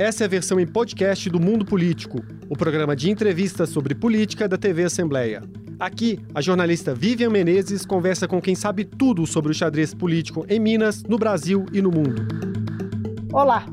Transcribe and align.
Essa 0.00 0.24
é 0.24 0.26
a 0.26 0.30
versão 0.30 0.58
em 0.58 0.66
podcast 0.66 1.28
do 1.28 1.38
Mundo 1.38 1.62
Político, 1.62 2.24
o 2.48 2.56
programa 2.56 2.96
de 2.96 3.10
entrevistas 3.10 3.68
sobre 3.68 3.94
política 3.94 4.48
da 4.48 4.56
TV 4.56 4.84
Assembleia. 4.84 5.42
Aqui, 5.78 6.18
a 6.34 6.40
jornalista 6.40 6.94
Vivian 6.94 7.28
Menezes 7.28 7.84
conversa 7.84 8.26
com 8.26 8.40
quem 8.40 8.54
sabe 8.54 8.86
tudo 8.86 9.26
sobre 9.26 9.52
o 9.52 9.54
xadrez 9.54 9.92
político 9.92 10.46
em 10.48 10.58
Minas, 10.58 11.02
no 11.02 11.18
Brasil 11.18 11.66
e 11.70 11.82
no 11.82 11.90
mundo. 11.90 12.26
Olá! 13.30 13.66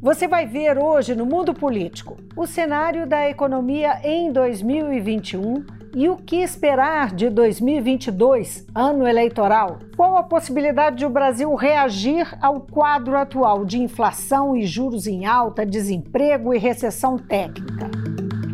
Você 0.00 0.26
vai 0.26 0.46
ver 0.46 0.78
hoje 0.78 1.14
no 1.14 1.26
Mundo 1.26 1.52
Político 1.52 2.16
o 2.34 2.46
cenário 2.46 3.06
da 3.06 3.28
economia 3.28 4.00
em 4.02 4.32
2021 4.32 5.62
e 5.96 6.10
o 6.10 6.16
que 6.18 6.36
esperar 6.36 7.14
de 7.14 7.30
2022, 7.30 8.66
ano 8.74 9.08
eleitoral? 9.08 9.78
Qual 9.96 10.18
a 10.18 10.22
possibilidade 10.22 10.96
de 10.96 11.06
o 11.06 11.10
Brasil 11.10 11.54
reagir 11.54 12.36
ao 12.42 12.60
quadro 12.60 13.16
atual 13.16 13.64
de 13.64 13.78
inflação 13.78 14.54
e 14.54 14.66
juros 14.66 15.06
em 15.06 15.24
alta, 15.24 15.64
desemprego 15.64 16.52
e 16.52 16.58
recessão 16.58 17.16
técnica? 17.16 17.90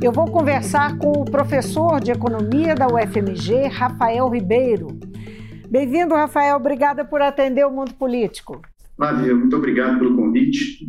Eu 0.00 0.12
vou 0.12 0.30
conversar 0.30 0.96
com 0.98 1.10
o 1.10 1.24
professor 1.24 1.98
de 1.98 2.12
economia 2.12 2.76
da 2.76 2.86
UFMG, 2.86 3.66
Rafael 3.66 4.28
Ribeiro. 4.28 4.86
Bem-vindo, 5.68 6.14
Rafael. 6.14 6.54
Obrigada 6.54 7.04
por 7.04 7.20
atender 7.20 7.66
o 7.66 7.72
mundo 7.72 7.92
político. 7.94 8.62
Flávia, 8.94 9.34
muito 9.34 9.56
obrigado 9.56 9.98
pelo 9.98 10.14
convite. 10.14 10.86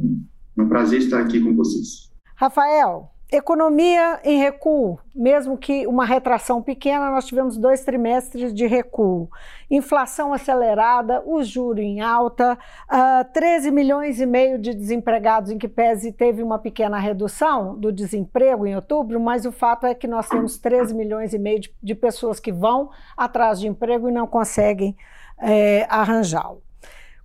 É 0.55 0.61
um 0.61 0.69
prazer 0.69 0.99
estar 0.99 1.19
aqui 1.19 1.39
com 1.39 1.55
vocês. 1.55 2.11
Rafael, 2.35 3.12
Economia 3.35 4.19
em 4.23 4.37
recuo, 4.37 4.99
mesmo 5.15 5.57
que 5.57 5.87
uma 5.87 6.05
retração 6.05 6.61
pequena, 6.61 7.09
nós 7.09 7.25
tivemos 7.25 7.57
dois 7.57 7.83
trimestres 7.83 8.53
de 8.53 8.67
recuo. 8.67 9.27
Inflação 9.71 10.31
acelerada, 10.31 11.19
o 11.25 11.41
juro 11.41 11.79
em 11.79 11.99
alta, 11.99 12.53
uh, 12.53 12.57
ah, 12.87 13.25
13 13.33 13.71
milhões 13.71 14.21
e 14.21 14.27
meio 14.27 14.59
de 14.59 14.71
desempregados, 14.71 15.49
em 15.49 15.57
que 15.57 15.67
pese 15.67 16.11
teve 16.11 16.43
uma 16.43 16.59
pequena 16.59 16.99
redução 16.99 17.75
do 17.75 17.91
desemprego 17.91 18.67
em 18.67 18.75
outubro, 18.75 19.19
mas 19.19 19.47
o 19.47 19.51
fato 19.51 19.87
é 19.87 19.95
que 19.95 20.05
nós 20.07 20.29
temos 20.29 20.59
13 20.59 20.93
milhões 20.93 21.33
e 21.33 21.39
meio 21.39 21.59
de, 21.59 21.73
de 21.81 21.95
pessoas 21.95 22.39
que 22.39 22.51
vão 22.51 22.91
atrás 23.17 23.59
de 23.59 23.67
emprego 23.67 24.07
e 24.07 24.11
não 24.11 24.27
conseguem 24.27 24.95
é, 25.39 25.87
arranjá-lo. 25.89 26.61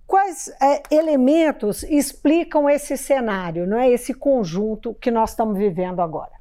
Quais 0.09 0.49
é, 0.59 0.81
elementos 0.89 1.83
explicam 1.83 2.67
esse 2.67 2.97
cenário, 2.97 3.67
não 3.67 3.77
é 3.77 3.93
esse 3.93 4.11
conjunto 4.11 4.95
que 4.99 5.11
nós 5.11 5.29
estamos 5.29 5.55
vivendo 5.55 5.99
agora? 5.99 6.31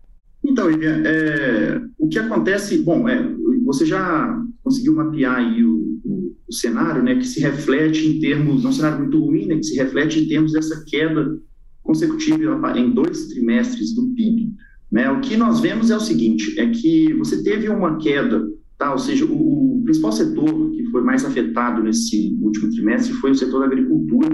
Então, 0.42 0.68
Vivian, 0.68 1.02
é, 1.04 1.78
o 1.98 2.08
que 2.08 2.18
acontece, 2.18 2.78
bom, 2.78 3.06
é, 3.06 3.22
você 3.66 3.84
já 3.84 4.42
conseguiu 4.64 4.94
mapear 4.94 5.36
aí 5.36 5.62
o, 5.62 6.00
o, 6.02 6.34
o, 6.48 6.52
cenário, 6.54 7.02
né, 7.02 7.16
que 7.16 7.26
se 7.26 7.40
reflete 7.40 8.06
em 8.06 8.18
termos, 8.18 8.64
é 8.64 8.68
um 8.68 8.72
cenário 8.72 9.00
muito 9.00 9.22
ruim, 9.22 9.44
né, 9.44 9.56
que 9.56 9.64
se 9.64 9.76
reflete 9.76 10.18
em 10.18 10.28
termos 10.28 10.52
dessa 10.52 10.82
queda 10.86 11.38
consecutiva 11.82 12.72
em 12.74 12.90
dois 12.90 13.26
trimestres 13.26 13.94
do 13.94 14.14
PIB. 14.14 14.54
Né? 14.90 15.10
O 15.10 15.20
que 15.20 15.36
nós 15.36 15.60
vemos 15.60 15.90
é 15.90 15.96
o 15.96 16.00
seguinte, 16.00 16.58
é 16.58 16.70
que 16.70 17.12
você 17.18 17.42
teve 17.42 17.68
uma 17.68 17.98
queda 17.98 18.48
Tá? 18.78 18.92
Ou 18.92 18.98
seja, 18.98 19.26
o, 19.26 19.80
o, 19.80 19.82
principal 19.82 20.12
setor 20.12 20.70
que 20.88 20.92
foi 20.92 21.02
mais 21.02 21.24
afetado 21.24 21.82
nesse 21.82 22.36
último 22.40 22.70
trimestre 22.70 23.12
foi 23.14 23.30
o 23.30 23.34
setor 23.34 23.60
da 23.60 23.66
agricultura, 23.66 24.28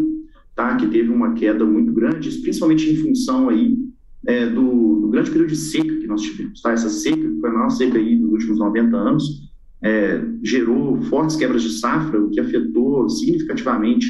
tá? 0.55 0.77
que 0.77 0.87
teve 0.87 1.11
uma 1.11 1.35
queda 1.35 1.65
muito 1.65 1.93
grande, 1.93 2.31
principalmente 2.39 2.89
em 2.89 2.97
função 2.97 3.49
aí, 3.49 3.77
é, 4.27 4.47
do, 4.47 5.01
do, 5.01 5.09
grande 5.09 5.31
período 5.31 5.51
de 5.51 5.57
seca 5.57 5.97
que 5.97 6.07
nós 6.07 6.23
tivemos. 6.23 6.63
Tá? 6.63 6.73
Essa 6.73 6.89
seca, 6.89 7.17
que 7.17 7.41
foi 7.41 7.51
a 7.51 7.53
maior 7.53 7.71
seca 7.71 7.99
aí 7.99 8.17
dos 8.17 8.33
últimos 8.33 8.59
90 8.59 8.97
anos, 8.97 9.25
é, 9.83 10.25
gerou 10.43 11.03
fortes 11.03 11.37
quebras 11.37 11.63
de 11.63 11.71
safra, 11.71 12.21
o 12.21 12.31
que 12.31 12.41
afetou 12.41 13.09
significativamente 13.11 14.07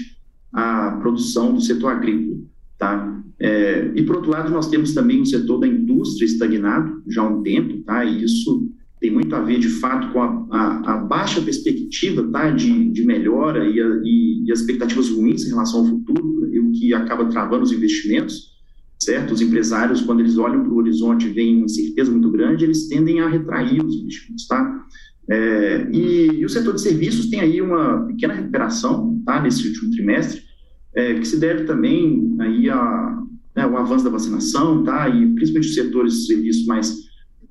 a 0.53 0.93
produção 1.01 1.53
do 1.55 1.61
setor 1.61 1.93
agrícola. 1.93 2.39
Tá? 2.79 3.23
É, 3.41 3.91
e, 3.97 4.03
por 4.05 4.17
outro 4.17 4.31
lado, 4.31 4.53
nós 4.53 4.69
temos 4.69 4.95
também 4.95 5.21
o 5.21 5.27
setor 5.27 5.59
da 5.59 5.67
indústria 5.67 6.27
estagnado 6.27 7.03
já 7.09 7.23
há 7.23 7.29
um 7.29 7.43
tempo, 7.43 7.83
tá? 7.83 8.05
e 8.05 8.23
isso 8.23 8.69
tem 9.01 9.11
muito 9.11 9.35
a 9.35 9.41
ver, 9.41 9.59
de 9.59 9.69
fato, 9.69 10.13
com 10.13 10.23
a, 10.23 10.47
a, 10.51 10.95
a 10.95 10.97
baixa 10.99 11.41
perspectiva 11.41 12.23
tá, 12.31 12.51
de, 12.51 12.91
de 12.91 13.05
melhora 13.05 13.67
e, 13.67 13.81
a, 13.81 14.01
e, 14.03 14.45
e, 14.47 14.53
as 14.53 14.61
expectativas 14.61 15.11
ruins 15.11 15.45
em 15.45 15.51
relação 15.51 15.81
ao 15.81 15.87
futuro, 15.87 16.49
e 16.53 16.59
o 16.61 16.71
que 16.73 16.95
acaba 16.95 17.27
travando 17.27 17.65
os 17.65 17.73
investimentos, 17.73 18.55
certo? 18.99 19.35
Os 19.35 19.43
empresários, 19.43 20.01
quando 20.01 20.21
eles 20.21 20.39
olham 20.39 20.63
para 20.63 20.73
o 20.73 20.77
horizonte 20.77 21.27
e 21.27 21.33
veem 21.33 21.61
incerteza 21.61 22.11
muito 22.11 22.31
grande, 22.31 22.65
eles 22.65 22.89
tendem 22.89 23.21
a 23.21 23.29
retrair 23.29 23.85
os 23.85 23.95
investimentos, 23.95 24.47
tá? 24.47 24.87
É, 25.29 25.89
e, 25.93 26.41
e, 26.41 26.45
o 26.45 26.49
setor 26.49 26.75
de 26.75 26.81
serviços 26.81 27.27
tem 27.27 27.41
aí 27.41 27.61
uma 27.61 28.07
pequena 28.07 28.35
recuperação, 28.35 29.23
tá, 29.25 29.41
nesse 29.41 29.67
último 29.67 29.91
trimestre, 29.91 30.43
é, 30.95 31.15
que 31.15 31.27
se 31.27 31.39
deve 31.39 31.65
também 31.65 32.37
aí 32.41 32.71
a, 32.71 33.23
né, 33.57 33.63
ao 33.63 33.77
avanço 33.77 34.05
da 34.05 34.11
vacinação, 34.11 34.85
tá, 34.85 35.09
e 35.09 35.35
principalmente 35.35 35.69
os 35.69 35.75
setores 35.75 36.13
de 36.15 36.27
serviços 36.27 36.67
mais 36.67 37.05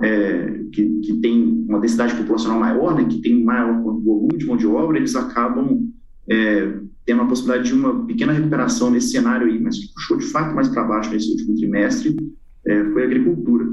é, 0.04 0.60
que, 0.74 1.00
que 1.00 1.14
tem 1.22 1.66
uma 1.68 1.80
densidade 1.80 2.14
populacional 2.16 2.60
maior, 2.60 2.94
né, 2.94 3.06
que 3.06 3.22
tem 3.22 3.42
maior 3.42 3.82
volume 3.82 4.38
de 4.38 4.46
mão 4.46 4.58
de 4.58 4.68
obra, 4.68 4.98
eles 4.98 5.16
acabam 5.16 5.88
é, 6.30 6.78
tendo 7.06 7.22
a 7.22 7.26
possibilidade 7.26 7.70
de 7.70 7.74
uma 7.74 8.06
pequena 8.06 8.34
recuperação 8.34 8.92
nesse 8.92 9.12
cenário 9.12 9.48
aí, 9.48 9.60
mas 9.62 9.80
que 9.80 9.94
puxou 9.94 10.18
de 10.18 10.26
fato 10.26 10.54
mais 10.54 10.68
para 10.68 10.84
baixo 10.84 11.12
nesse 11.12 11.32
último 11.32 11.56
trimestre 11.56 12.18
é, 12.66 12.84
foi 12.92 13.04
a 13.04 13.06
agricultura. 13.06 13.66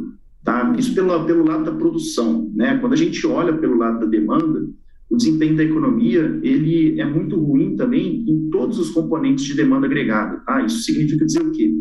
Tá? 0.44 0.72
Isso 0.78 0.94
pelo, 0.94 1.24
pelo 1.24 1.44
lado 1.44 1.64
da 1.64 1.72
produção. 1.72 2.48
Né? 2.54 2.78
Quando 2.78 2.92
a 2.92 2.96
gente 2.96 3.26
olha 3.26 3.52
pelo 3.52 3.76
lado 3.76 4.00
da 4.00 4.06
demanda, 4.06 4.68
o 5.10 5.16
desempenho 5.16 5.56
da 5.56 5.64
economia 5.64 6.38
ele 6.42 7.00
é 7.00 7.04
muito 7.04 7.36
ruim 7.36 7.74
também 7.74 8.24
em 8.28 8.48
todos 8.50 8.78
os 8.78 8.90
componentes 8.90 9.44
de 9.44 9.54
demanda 9.54 9.86
agregada. 9.86 10.38
Tá? 10.46 10.64
Isso 10.64 10.82
significa 10.82 11.26
dizer 11.26 11.42
o 11.42 11.50
quê? 11.50 11.72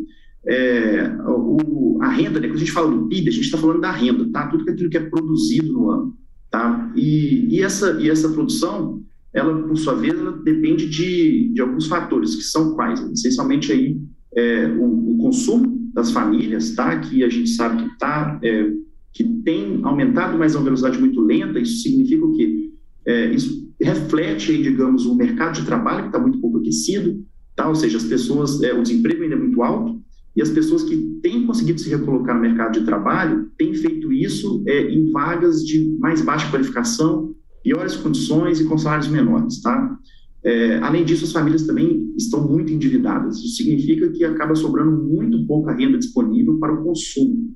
É, 0.45 1.09
o, 1.25 1.97
a 2.01 2.09
renda, 2.09 2.39
né, 2.39 2.47
quando 2.47 2.57
a 2.57 2.59
gente 2.59 2.71
fala 2.71 2.89
do 2.91 3.07
PIB, 3.07 3.29
a 3.29 3.31
gente 3.31 3.45
está 3.45 3.57
falando 3.57 3.81
da 3.81 3.91
renda, 3.91 4.29
tá? 4.31 4.47
Tudo 4.47 4.69
aquilo 4.69 4.89
que 4.89 4.97
é 4.97 5.09
produzido 5.09 5.73
no 5.73 5.89
ano, 5.89 6.17
tá? 6.49 6.91
E, 6.95 7.55
e, 7.55 7.61
essa, 7.61 7.99
e 7.99 8.09
essa 8.09 8.29
produção, 8.29 9.01
ela, 9.33 9.61
por 9.63 9.77
sua 9.77 9.95
vez, 9.95 10.17
ela 10.17 10.31
depende 10.31 10.87
de, 10.89 11.49
de 11.53 11.61
alguns 11.61 11.87
fatores, 11.87 12.35
que 12.35 12.43
são 12.43 12.73
quais? 12.75 12.99
Essencialmente 13.11 13.71
aí 13.71 13.99
é, 14.35 14.67
o, 14.67 15.15
o, 15.15 15.17
consumo 15.17 15.89
das 15.93 16.11
famílias, 16.11 16.71
tá? 16.71 16.97
Que 16.99 17.23
a 17.23 17.29
gente 17.29 17.49
sabe 17.49 17.83
que 17.83 17.97
tá, 17.97 18.39
é, 18.41 18.71
que 19.11 19.23
tem 19.23 19.81
aumentado, 19.83 20.37
mas 20.37 20.55
a 20.55 20.59
uma 20.59 20.65
velocidade 20.65 20.99
muito 20.99 21.21
lenta, 21.21 21.59
isso 21.59 21.81
significa 21.81 22.25
o 22.25 22.33
quê? 22.33 22.71
É, 23.05 23.31
isso 23.31 23.67
reflete 23.81 24.51
aí, 24.51 24.61
digamos, 24.61 25.05
o 25.05 25.15
mercado 25.15 25.55
de 25.55 25.65
trabalho 25.65 26.01
que 26.03 26.07
está 26.07 26.19
muito 26.19 26.39
pouco 26.39 26.59
aquecido, 26.59 27.25
tá? 27.55 27.67
Ou 27.67 27.75
seja, 27.75 27.97
as 27.97 28.03
pessoas, 28.03 28.61
é, 28.61 28.73
o 28.73 28.81
desemprego 28.81 29.23
ainda 29.23 29.35
é 29.35 29.39
muito 29.39 29.61
alto, 29.61 30.01
e 30.39 30.41
as 30.41 30.49
pessoas 30.49 30.83
que 30.83 30.95
têm 31.21 31.45
conseguido 31.45 31.81
se 31.81 31.89
recolocar 31.89 32.33
no 32.33 32.41
mercado 32.41 32.79
de 32.79 32.85
trabalho 32.85 33.51
têm 33.57 33.73
feito 33.73 34.09
isso 34.13 34.63
é, 34.65 34.89
em 34.89 35.11
vagas 35.11 35.65
de 35.65 35.97
mais 35.99 36.21
baixa 36.21 36.49
qualificação, 36.49 37.35
piores 37.61 37.97
condições 37.97 38.61
e 38.61 38.63
com 38.63 38.77
salários 38.77 39.09
menores, 39.09 39.61
tá? 39.61 39.99
É, 40.41 40.77
além 40.77 41.03
disso, 41.03 41.25
as 41.25 41.33
famílias 41.33 41.63
também 41.67 42.13
estão 42.15 42.47
muito 42.47 42.71
endividadas. 42.71 43.35
Isso 43.39 43.57
significa 43.57 44.07
que 44.11 44.23
acaba 44.23 44.55
sobrando 44.55 45.03
muito 45.03 45.45
pouca 45.45 45.73
renda 45.73 45.97
disponível 45.97 46.57
para 46.57 46.73
o 46.73 46.85
consumo. 46.85 47.53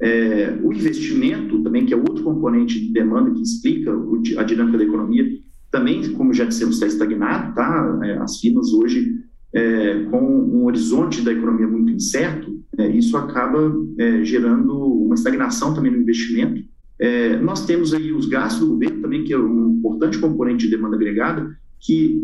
É, 0.00 0.58
o 0.64 0.72
investimento, 0.72 1.62
também, 1.62 1.86
que 1.86 1.94
é 1.94 1.96
outro 1.96 2.24
componente 2.24 2.80
de 2.80 2.92
demanda 2.92 3.30
que 3.30 3.40
explica 3.40 3.92
a 4.36 4.42
dinâmica 4.42 4.78
da 4.78 4.84
economia, 4.84 5.24
também, 5.70 6.12
como 6.14 6.34
já 6.34 6.44
dissemos, 6.44 6.74
está 6.74 6.88
estagnado. 6.88 7.54
Tá? 7.54 8.00
É, 8.02 8.18
as 8.18 8.40
firmas 8.40 8.72
hoje 8.72 9.14
é, 9.56 10.04
com 10.10 10.20
um 10.20 10.66
horizonte 10.66 11.22
da 11.22 11.32
economia 11.32 11.66
muito 11.66 11.90
incerto, 11.90 12.62
é, 12.76 12.90
isso 12.90 13.16
acaba 13.16 13.74
é, 13.98 14.22
gerando 14.22 14.76
uma 14.76 15.14
estagnação 15.14 15.72
também 15.72 15.90
no 15.90 16.02
investimento. 16.02 16.62
É, 16.98 17.38
nós 17.38 17.64
temos 17.64 17.94
aí 17.94 18.12
os 18.12 18.26
gastos 18.26 18.60
do 18.60 18.74
governo 18.74 19.00
também, 19.00 19.24
que 19.24 19.32
é 19.32 19.38
um 19.38 19.78
importante 19.78 20.18
componente 20.18 20.66
de 20.66 20.70
demanda 20.76 20.96
agregada, 20.96 21.56
que 21.80 22.22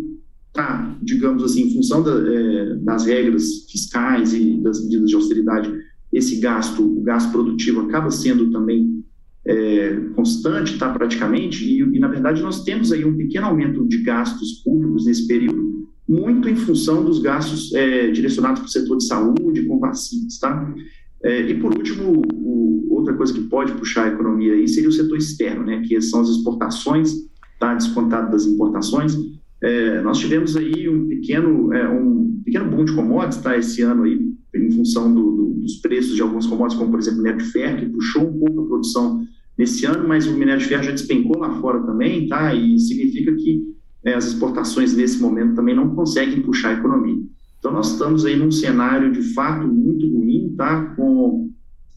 está, 0.49 0.95
digamos 1.03 1.43
assim, 1.43 1.63
em 1.63 1.75
função 1.75 2.03
da, 2.03 2.13
é, 2.13 2.75
das 2.77 3.07
regras 3.07 3.65
fiscais 3.71 4.35
e 4.35 4.61
das 4.61 4.83
medidas 4.85 5.09
de 5.09 5.17
austeridade, 5.17 5.73
esse 6.13 6.39
gasto, 6.39 6.85
o 6.85 7.01
gasto 7.01 7.33
produtivo 7.33 7.81
acaba 7.81 8.11
sendo 8.11 8.51
também 8.51 9.03
é, 9.47 9.97
constante, 10.15 10.79
tá, 10.79 10.89
praticamente, 10.91 11.65
e, 11.65 11.81
e, 11.81 11.99
na 11.99 12.09
verdade 12.09 12.43
nós 12.43 12.63
temos 12.63 12.93
aí 12.93 13.05
um 13.05 13.17
pequeno 13.17 13.47
aumento 13.47 13.87
de 13.87 13.99
gastos 13.99 14.63
públicos 14.65 15.07
nesse 15.07 15.27
período, 15.27 15.89
muito 16.09 16.49
em 16.49 16.57
função 16.57 17.05
dos 17.05 17.19
gastos 17.19 17.73
é, 17.75 18.11
direcionados 18.11 18.61
para 18.61 18.69
o 18.69 18.71
setor 18.71 18.99
de 18.99 19.07
saúde, 19.07 19.67
com 19.67 19.79
vacinas, 19.79 20.39
tá? 20.39 20.75
É, 21.23 21.41
e 21.49 21.55
por 21.55 21.75
último, 21.75 22.23
o, 22.35 22.89
outra 22.91 23.15
coisa 23.15 23.33
que 23.33 23.41
pode 23.43 23.73
puxar 23.73 24.05
a 24.05 24.13
economia 24.13 24.55
aí 24.55 24.67
seria 24.69 24.89
o 24.89 24.93
setor 24.93 25.17
externo, 25.17 25.65
né? 25.65 25.83
Que 25.87 26.01
são 26.01 26.21
as 26.21 26.29
exportações, 26.29 27.13
tá? 27.59 27.75
Descontado 27.75 28.31
das 28.31 28.45
importações. 28.45 29.17
É, 29.63 30.03
nós 30.03 30.19
tivemos 30.19 30.57
aí 30.57 30.89
um 30.89 31.07
pequeno, 31.07 31.73
é, 31.73 31.89
um 31.89 32.41
pequeno 32.45 32.69
boom 32.69 32.85
de 32.85 32.95
commodities, 32.95 33.41
tá? 33.41 33.57
Esse 33.57 33.83
ano 33.83 34.03
aí, 34.03 34.32
em 34.55 34.71
função 34.71 35.13
do, 35.13 35.31
do, 35.33 35.47
dos 35.55 35.77
preços 35.77 36.15
de 36.15 36.23
alguns 36.23 36.47
commodities, 36.47 36.79
como 36.79 36.91
por 36.91 37.01
exemplo 37.01 37.21
o 37.21 37.23
minério 37.23 37.45
de 37.45 37.51
ferro, 37.51 37.79
que 37.79 37.87
puxou 37.87 38.29
um 38.29 38.39
pouco 38.39 38.61
a 38.61 38.67
produção 38.67 39.25
nesse 39.57 39.87
ano, 39.87 40.07
mas 40.07 40.27
o 40.27 40.33
minério 40.33 40.61
de 40.61 40.69
ferro 40.69 40.83
já 40.83 40.91
despencou 40.93 41.39
lá 41.39 41.61
fora 41.61 41.83
também, 41.85 42.29
tá? 42.29 42.55
E 42.55 42.79
significa 42.79 43.35
que 43.35 43.63
é, 44.05 44.15
as 44.15 44.27
exportações 44.27 44.95
nesse 44.95 45.21
momento 45.21 45.55
também 45.55 45.75
não 45.75 45.95
conseguem 45.95 46.43
puxar 46.43 46.71
a 46.71 46.79
economia. 46.79 47.23
Então, 47.59 47.73
nós 47.73 47.93
estamos 47.93 48.25
aí 48.25 48.37
num 48.37 48.51
cenário 48.51 49.13
de 49.13 49.23
fato 49.35 49.67
muito 49.67 50.07
ruim, 50.09 50.55
tá? 50.57 50.95
Com 50.97 51.51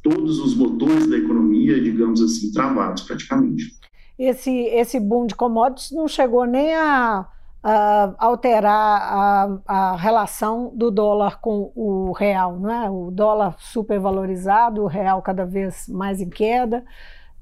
todos 0.04 0.40
os 0.40 0.56
motores 0.56 1.08
da 1.08 1.18
economia, 1.18 1.82
digamos 1.82 2.22
assim, 2.22 2.52
travados 2.52 3.02
praticamente. 3.04 3.74
Esse, 4.18 4.52
esse 4.52 5.00
boom 5.00 5.26
de 5.26 5.36
commodities 5.36 5.92
não 5.92 6.08
chegou 6.08 6.46
nem 6.46 6.76
a, 6.76 7.28
a 7.68 8.14
alterar 8.20 9.02
a, 9.02 9.60
a, 9.66 9.96
relação 9.96 10.72
do 10.76 10.92
dólar 10.92 11.42
com 11.42 11.72
o 11.76 12.12
real, 12.12 12.60
não 12.60 12.72
é? 12.72 12.88
O 12.92 13.10
dólar 13.10 13.56
supervalorizado, 13.58 14.84
o 14.84 14.88
real 14.88 15.20
cada 15.24 15.46
vez 15.46 15.88
mais 15.90 16.22
em 16.22 16.30
queda 16.30 16.86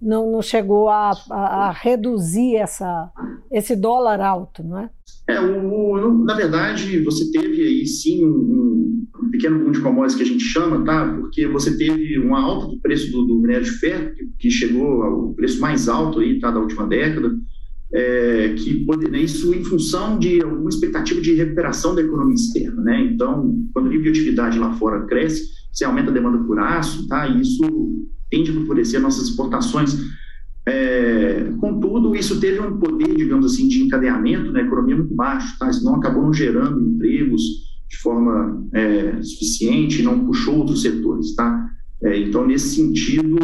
não, 0.01 0.31
não 0.31 0.41
chegou 0.41 0.87
a, 0.87 1.11
a, 1.29 1.67
a, 1.67 1.71
reduzir 1.71 2.55
essa, 2.55 3.11
esse 3.51 3.75
dólar 3.75 4.21
alto, 4.21 4.63
não 4.63 4.79
é? 4.79 4.89
É, 5.27 5.41
o, 5.41 5.71
o, 5.71 6.23
na 6.23 6.35
verdade, 6.35 7.03
você 7.03 7.29
teve 7.29 7.61
aí 7.61 7.85
sim 7.85 8.23
um, 8.25 9.05
um, 9.21 9.29
pequeno 9.29 9.59
boom 9.59 9.71
de 9.71 9.81
commodities 9.81 10.15
que 10.15 10.23
a 10.23 10.31
gente 10.33 10.43
chama, 10.43 10.85
tá? 10.85 11.05
Porque 11.19 11.47
você 11.47 11.77
teve 11.77 12.17
uma 12.19 12.41
alta 12.41 12.67
do 12.67 12.79
preço 12.79 13.11
do, 13.11 13.25
do 13.25 13.41
minério 13.41 13.65
de 13.65 13.71
ferro, 13.71 14.13
que, 14.15 14.25
que, 14.39 14.49
chegou 14.49 15.03
ao 15.03 15.33
preço 15.33 15.59
mais 15.59 15.89
alto 15.89 16.19
aí, 16.21 16.39
tá, 16.39 16.49
da 16.49 16.61
última 16.61 16.87
década, 16.87 17.29
é, 17.93 18.55
que 18.57 18.85
né, 19.09 19.21
isso 19.21 19.53
em 19.53 19.63
função 19.63 20.17
de 20.17 20.41
alguma 20.41 20.69
expectativa 20.69 21.21
de 21.21 21.35
recuperação 21.35 21.93
da 21.93 22.01
economia 22.01 22.33
externa, 22.33 22.81
né? 22.81 23.03
Então, 23.03 23.55
quando 23.71 23.85
o 23.85 23.89
nível 23.89 24.11
de 24.11 24.19
atividade 24.19 24.57
lá 24.57 24.73
fora 24.73 25.05
cresce, 25.05 25.43
você 25.71 25.85
aumenta 25.85 26.09
a 26.09 26.13
demanda 26.13 26.39
por 26.39 26.59
aço, 26.59 27.07
tá? 27.07 27.27
E 27.27 27.41
isso 27.41 27.61
tende 28.31 28.49
a 28.49 28.53
favorecer 28.55 28.99
nossas 28.99 29.29
exportações. 29.29 29.95
É, 30.65 31.51
contudo, 31.59 32.15
isso 32.15 32.39
teve 32.39 32.59
um 32.61 32.79
poder, 32.79 33.15
digamos 33.15 33.45
assim, 33.45 33.67
de 33.67 33.83
encadeamento 33.83 34.51
na 34.51 34.61
economia 34.61 34.95
muito 34.95 35.13
baixo, 35.13 35.57
tá? 35.59 35.69
Isso 35.69 35.83
não 35.83 35.95
acabou 35.95 36.23
não 36.23 36.33
gerando 36.33 36.81
empregos 36.81 37.41
de 37.87 37.97
forma 37.97 38.67
é, 38.73 39.21
suficiente, 39.21 40.01
não 40.01 40.25
puxou 40.25 40.57
outros 40.57 40.81
setores, 40.81 41.35
tá? 41.35 41.69
É, 42.03 42.19
então, 42.19 42.45
nesse 42.45 42.75
sentido, 42.75 43.37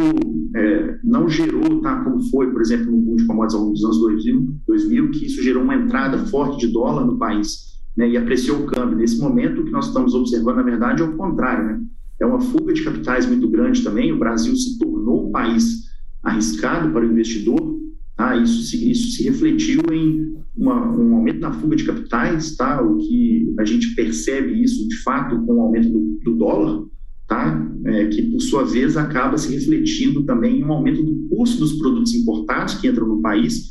é, 0.54 0.98
não 1.02 1.28
gerou, 1.28 1.80
tá, 1.80 2.04
como 2.04 2.20
foi, 2.30 2.50
por 2.50 2.60
exemplo, 2.60 2.90
no 2.90 2.98
boom 2.98 3.16
de 3.16 3.26
commodities 3.26 3.54
ao 3.54 3.62
longo 3.62 3.74
dos 3.74 3.84
anos 3.84 4.00
2000, 4.00 4.54
2000, 4.66 5.10
que 5.12 5.26
isso 5.26 5.42
gerou 5.42 5.62
uma 5.62 5.74
entrada 5.74 6.18
forte 6.26 6.66
de 6.66 6.72
dólar 6.72 7.06
no 7.06 7.18
país 7.18 7.70
né, 7.96 8.08
e 8.08 8.16
apreciou 8.16 8.60
o 8.60 8.66
câmbio. 8.66 8.98
Nesse 8.98 9.18
momento, 9.18 9.60
o 9.60 9.64
que 9.64 9.70
nós 9.70 9.86
estamos 9.86 10.14
observando, 10.14 10.56
na 10.56 10.62
verdade, 10.62 11.02
é 11.02 11.04
o 11.04 11.16
contrário. 11.16 11.64
Né? 11.64 11.80
é 12.20 12.26
uma 12.26 12.40
fuga 12.40 12.72
de 12.72 12.84
capitais 12.84 13.26
muito 13.26 13.48
grande 13.48 13.82
também. 13.82 14.12
O 14.12 14.18
Brasil 14.18 14.54
se 14.54 14.78
tornou 14.78 15.28
um 15.28 15.32
país 15.32 15.88
arriscado 16.22 16.92
para 16.92 17.04
o 17.04 17.10
investidor. 17.10 17.80
Tá? 18.16 18.36
Isso, 18.36 18.62
se, 18.64 18.90
isso 18.90 19.12
se 19.12 19.24
refletiu 19.24 19.82
em 19.90 20.34
uma, 20.54 20.94
um 20.94 21.16
aumento 21.16 21.40
na 21.40 21.52
fuga 21.52 21.74
de 21.74 21.84
capitais, 21.84 22.54
tá? 22.56 22.82
o 22.82 22.98
que 22.98 23.54
a 23.58 23.64
gente 23.64 23.94
percebe 23.94 24.62
isso 24.62 24.86
de 24.86 24.96
fato 25.02 25.40
com 25.46 25.54
o 25.54 25.60
aumento 25.62 25.88
do, 25.88 26.20
do 26.22 26.36
dólar, 26.36 26.84
tá? 27.30 27.64
É, 27.84 28.06
que 28.08 28.22
por 28.22 28.40
sua 28.40 28.64
vez 28.64 28.96
acaba 28.96 29.38
se 29.38 29.54
refletindo 29.54 30.24
também 30.24 30.58
em 30.58 30.64
um 30.64 30.72
aumento 30.72 31.00
do 31.00 31.28
custo 31.28 31.60
dos 31.60 31.74
produtos 31.74 32.12
importados 32.12 32.74
que 32.74 32.88
entram 32.88 33.06
no 33.06 33.22
país 33.22 33.70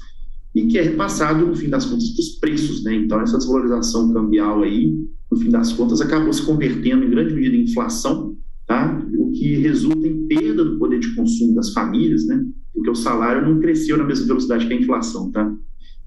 e 0.56 0.66
que 0.66 0.78
é 0.78 0.82
repassado, 0.82 1.46
no 1.46 1.54
fim 1.54 1.70
das 1.70 1.86
contas, 1.86 2.10
para 2.12 2.22
os 2.22 2.30
preços. 2.40 2.84
Né? 2.86 2.96
Então, 2.96 3.20
essa 3.20 3.38
desvalorização 3.38 4.14
cambial 4.14 4.64
aí, 4.64 4.98
no 5.30 5.38
fim 5.38 5.50
das 5.50 5.74
contas, 5.74 6.00
acabou 6.00 6.32
se 6.32 6.42
convertendo 6.42 7.04
em 7.04 7.10
grande 7.10 7.34
medida 7.34 7.58
em 7.58 7.64
inflação, 7.64 8.38
tá? 8.66 9.06
o 9.18 9.32
que 9.32 9.58
resulta 9.58 10.08
em 10.08 10.26
perda 10.26 10.64
do 10.64 10.80
poder 10.80 11.00
de 11.00 11.14
consumo 11.14 11.54
das 11.54 11.74
famílias, 11.74 12.26
né? 12.26 12.42
porque 12.74 12.90
o 12.90 12.96
salário 12.96 13.46
não 13.46 13.60
cresceu 13.60 13.98
na 13.98 14.06
mesma 14.06 14.26
velocidade 14.26 14.68
que 14.68 14.74
a 14.74 14.80
inflação. 14.80 15.30
Tá? 15.32 15.54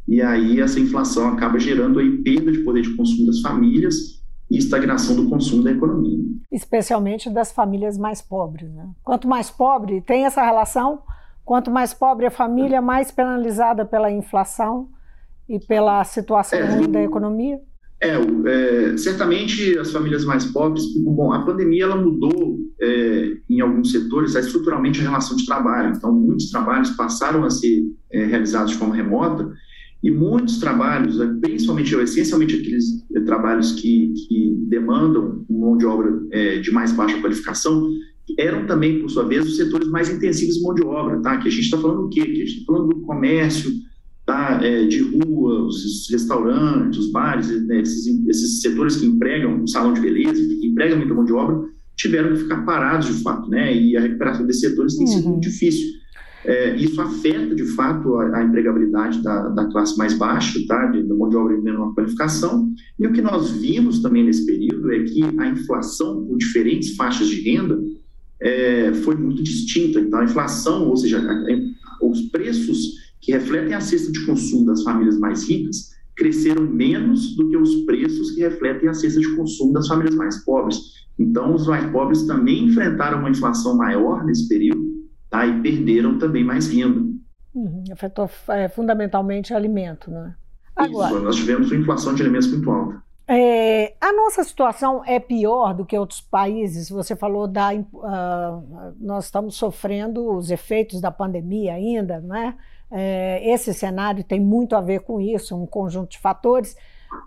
E 0.08 0.22
aí 0.22 0.58
essa 0.58 0.80
inflação 0.80 1.28
acaba 1.28 1.58
gerando 1.58 1.98
aí 1.98 2.16
perda 2.22 2.50
de 2.50 2.60
poder 2.60 2.82
de 2.82 2.96
consumo 2.96 3.26
das 3.26 3.40
famílias 3.40 4.21
e 4.52 4.58
estagnação 4.58 5.16
do 5.16 5.28
consumo 5.28 5.62
da 5.64 5.72
economia. 5.72 6.18
Especialmente 6.50 7.30
das 7.30 7.50
famílias 7.50 7.96
mais 7.96 8.20
pobres. 8.20 8.70
Né? 8.72 8.88
Quanto 9.02 9.26
mais 9.26 9.50
pobre, 9.50 10.00
tem 10.02 10.24
essa 10.24 10.42
relação 10.42 11.02
Quanto 11.44 11.70
mais 11.70 11.92
pobre 11.92 12.26
a 12.26 12.30
família, 12.30 12.80
mais 12.80 13.10
penalizada 13.10 13.84
pela 13.84 14.10
inflação 14.10 14.88
e 15.48 15.58
pela 15.58 16.02
situação 16.04 16.58
é, 16.58 16.86
da 16.86 17.02
economia? 17.02 17.58
É, 18.00 18.14
é, 18.14 18.96
certamente 18.96 19.76
as 19.78 19.90
famílias 19.90 20.24
mais 20.24 20.44
pobres, 20.46 20.84
bom, 21.04 21.32
a 21.32 21.44
pandemia 21.44 21.84
ela 21.84 21.96
mudou 21.96 22.58
é, 22.80 23.32
em 23.50 23.60
alguns 23.60 23.90
setores 23.90 24.34
estruturalmente 24.34 25.00
a 25.00 25.02
relação 25.02 25.36
de 25.36 25.44
trabalho. 25.44 25.94
Então, 25.96 26.12
muitos 26.12 26.48
trabalhos 26.50 26.90
passaram 26.90 27.44
a 27.44 27.50
ser 27.50 27.82
é, 28.12 28.24
realizados 28.24 28.72
de 28.72 28.78
forma 28.78 28.94
remota 28.94 29.52
e 30.02 30.10
muitos 30.10 30.58
trabalhos, 30.58 31.20
é, 31.20 31.26
principalmente, 31.40 31.94
essencialmente 31.94 32.56
aqueles 32.56 33.04
é, 33.14 33.20
trabalhos 33.20 33.72
que, 33.72 34.12
que 34.26 34.56
demandam 34.68 35.44
mão 35.48 35.76
de 35.76 35.86
obra 35.86 36.20
de 36.60 36.72
mais 36.72 36.92
baixa 36.92 37.20
qualificação, 37.20 37.88
eram 38.38 38.66
também, 38.66 39.00
por 39.00 39.10
sua 39.10 39.24
vez, 39.24 39.46
os 39.46 39.56
setores 39.56 39.88
mais 39.88 40.08
intensivos 40.08 40.56
de 40.56 40.62
mão 40.62 40.74
de 40.74 40.82
obra, 40.82 41.20
tá? 41.20 41.36
Que 41.38 41.48
a 41.48 41.50
gente 41.50 41.64
está 41.64 41.78
falando 41.78 42.02
do 42.02 42.08
quê? 42.08 42.24
Que 42.24 42.42
a 42.42 42.46
gente 42.46 42.60
está 42.60 42.72
falando 42.72 42.88
do 42.88 43.00
comércio, 43.02 43.70
tá? 44.24 44.60
É, 44.62 44.86
de 44.86 45.00
rua, 45.00 45.64
os 45.64 46.08
restaurantes, 46.10 46.98
os 46.98 47.12
bares, 47.12 47.48
né? 47.66 47.80
esses, 47.80 48.06
esses, 48.28 48.60
setores 48.60 48.96
que 48.96 49.06
empregam, 49.06 49.62
o 49.62 49.68
salão 49.68 49.92
de 49.92 50.00
beleza, 50.00 50.32
que 50.32 50.66
empregam 50.66 50.98
muita 50.98 51.14
mão 51.14 51.24
de 51.24 51.32
obra, 51.32 51.68
tiveram 51.96 52.30
que 52.32 52.42
ficar 52.42 52.64
parados 52.64 53.08
de 53.08 53.22
fato, 53.22 53.48
né? 53.50 53.76
E 53.76 53.96
a 53.96 54.00
recuperação 54.00 54.46
desses 54.46 54.62
setores 54.62 54.96
tem 54.96 55.06
sido 55.06 55.24
uhum. 55.24 55.30
muito 55.32 55.42
difícil. 55.42 56.01
É, 56.44 56.74
isso 56.76 57.00
afeta, 57.00 57.54
de 57.54 57.64
fato, 57.74 58.16
a, 58.16 58.38
a 58.38 58.44
empregabilidade 58.44 59.22
da, 59.22 59.48
da, 59.48 59.66
classe 59.66 59.96
mais 59.96 60.14
baixa, 60.14 60.58
tá? 60.66 60.86
De, 60.86 61.02
da 61.02 61.14
mão 61.14 61.28
de 61.28 61.36
obra 61.36 61.56
de 61.56 61.62
menor 61.62 61.94
qualificação. 61.94 62.72
E 62.98 63.06
o 63.06 63.12
que 63.12 63.22
nós 63.22 63.50
vimos 63.52 64.00
também 64.00 64.24
nesse 64.24 64.44
período 64.44 64.92
é 64.92 65.04
que 65.04 65.22
a 65.38 65.46
inflação 65.46 66.24
por 66.26 66.36
diferentes 66.36 66.96
faixas 66.96 67.28
de 67.28 67.40
renda 67.42 67.80
é, 68.40 68.92
foi 68.92 69.14
muito 69.14 69.42
distinta. 69.42 70.00
Então, 70.00 70.18
a 70.18 70.24
inflação, 70.24 70.88
ou 70.88 70.96
seja, 70.96 71.18
a, 71.18 71.32
a, 71.32 72.06
os 72.06 72.22
preços 72.22 73.02
que 73.20 73.30
refletem 73.30 73.74
a 73.74 73.80
cesta 73.80 74.10
de 74.10 74.26
consumo 74.26 74.66
das 74.66 74.82
famílias 74.82 75.18
mais 75.18 75.48
ricas 75.48 75.92
cresceram 76.16 76.64
menos 76.64 77.36
do 77.36 77.48
que 77.48 77.56
os 77.56 77.74
preços 77.84 78.32
que 78.32 78.40
refletem 78.40 78.88
a 78.88 78.94
cesta 78.94 79.20
de 79.20 79.34
consumo 79.36 79.72
das 79.72 79.86
famílias 79.86 80.16
mais 80.16 80.44
pobres. 80.44 80.76
Então, 81.18 81.54
os 81.54 81.66
mais 81.68 81.88
pobres 81.92 82.24
também 82.24 82.66
enfrentaram 82.66 83.20
uma 83.20 83.30
inflação 83.30 83.76
maior 83.76 84.24
nesse 84.24 84.48
período 84.48 84.81
tá? 85.32 85.46
e 85.46 85.60
perderam 85.60 86.18
também 86.18 86.44
mais 86.44 86.68
renda. 86.68 87.00
Uhum, 87.54 87.84
afetou 87.90 88.30
é, 88.48 88.68
fundamentalmente 88.68 89.52
alimento, 89.52 90.10
né? 90.10 90.34
Agora, 90.74 91.12
Isso, 91.14 91.20
nós 91.20 91.36
tivemos 91.36 91.70
uma 91.70 91.80
inflação 91.80 92.14
de 92.14 92.22
alimentos 92.22 92.50
muito 92.50 92.70
alta. 92.70 93.02
É, 93.28 93.94
a 94.00 94.12
nossa 94.12 94.42
situação 94.42 95.02
é 95.06 95.20
pior 95.20 95.74
do 95.74 95.84
que 95.84 95.96
outros 95.96 96.20
países. 96.20 96.88
Você 96.88 97.14
falou 97.14 97.46
da. 97.46 97.72
Uh, 97.72 98.94
nós 98.98 99.26
estamos 99.26 99.54
sofrendo 99.56 100.34
os 100.34 100.50
efeitos 100.50 101.00
da 101.00 101.10
pandemia 101.10 101.74
ainda, 101.74 102.20
não 102.20 102.34
é? 102.34 102.56
é? 102.90 103.52
Esse 103.52 103.72
cenário 103.72 104.24
tem 104.24 104.40
muito 104.40 104.74
a 104.74 104.80
ver 104.80 105.00
com 105.00 105.20
isso, 105.20 105.56
um 105.56 105.66
conjunto 105.66 106.10
de 106.10 106.18
fatores. 106.18 106.76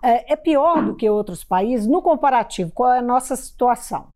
É, 0.02 0.32
é 0.32 0.36
pior 0.36 0.84
do 0.84 0.94
que 0.94 1.08
outros 1.08 1.44
países? 1.44 1.86
No 1.86 2.02
comparativo, 2.02 2.72
qual 2.72 2.92
é 2.92 2.98
a 2.98 3.02
nossa 3.02 3.36
situação? 3.36 4.08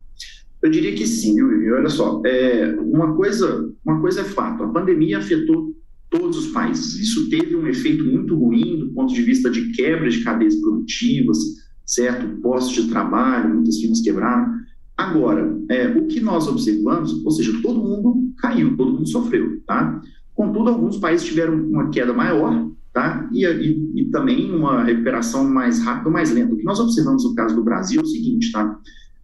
Eu 0.63 0.71
diria 0.71 0.95
que 0.95 1.07
sim, 1.07 1.39
Yuri. 1.39 1.73
Olha 1.73 1.89
só, 1.89 2.21
é, 2.25 2.75
uma, 2.81 3.15
coisa, 3.15 3.73
uma 3.85 4.01
coisa 4.01 4.21
é 4.21 4.25
fato: 4.25 4.63
a 4.63 4.69
pandemia 4.69 5.19
afetou 5.19 5.75
todos 6.11 6.37
os 6.37 6.47
países. 6.49 6.99
Isso 6.99 7.31
teve 7.31 7.57
um 7.57 7.67
efeito 7.67 8.05
muito 8.05 8.37
ruim 8.37 8.79
do 8.79 8.93
ponto 8.93 9.15
de 9.15 9.23
vista 9.23 9.49
de 9.49 9.71
quebra 9.73 10.11
de 10.11 10.23
cadeias 10.23 10.57
produtivas, 10.57 11.39
certo? 11.87 12.41
Postos 12.43 12.85
de 12.85 12.91
trabalho, 12.91 13.55
muitas 13.55 13.79
firmas 13.79 14.01
quebraram. 14.01 14.61
Agora, 14.97 15.59
é, 15.71 15.89
o 15.89 16.07
que 16.07 16.21
nós 16.21 16.47
observamos, 16.47 17.25
ou 17.25 17.31
seja, 17.31 17.59
todo 17.63 17.81
mundo 17.81 18.31
caiu, 18.37 18.77
todo 18.77 18.93
mundo 18.93 19.09
sofreu, 19.09 19.63
tá? 19.67 20.01
Contudo, 20.35 20.69
alguns 20.69 20.99
países 20.99 21.27
tiveram 21.27 21.55
uma 21.55 21.89
queda 21.89 22.13
maior, 22.13 22.71
tá? 22.93 23.29
E, 23.33 23.47
e, 23.47 23.93
e 23.95 24.05
também 24.11 24.55
uma 24.55 24.83
recuperação 24.85 25.49
mais 25.49 25.83
rápida, 25.83 26.11
mais 26.11 26.31
lenta. 26.31 26.53
O 26.53 26.57
que 26.57 26.65
nós 26.65 26.81
observamos 26.81 27.25
no 27.25 27.35
caso 27.35 27.55
do 27.55 27.65
Brasil 27.65 28.01
é 28.01 28.05
o 28.05 28.07
seguinte, 28.07 28.53
tá? 28.53 28.79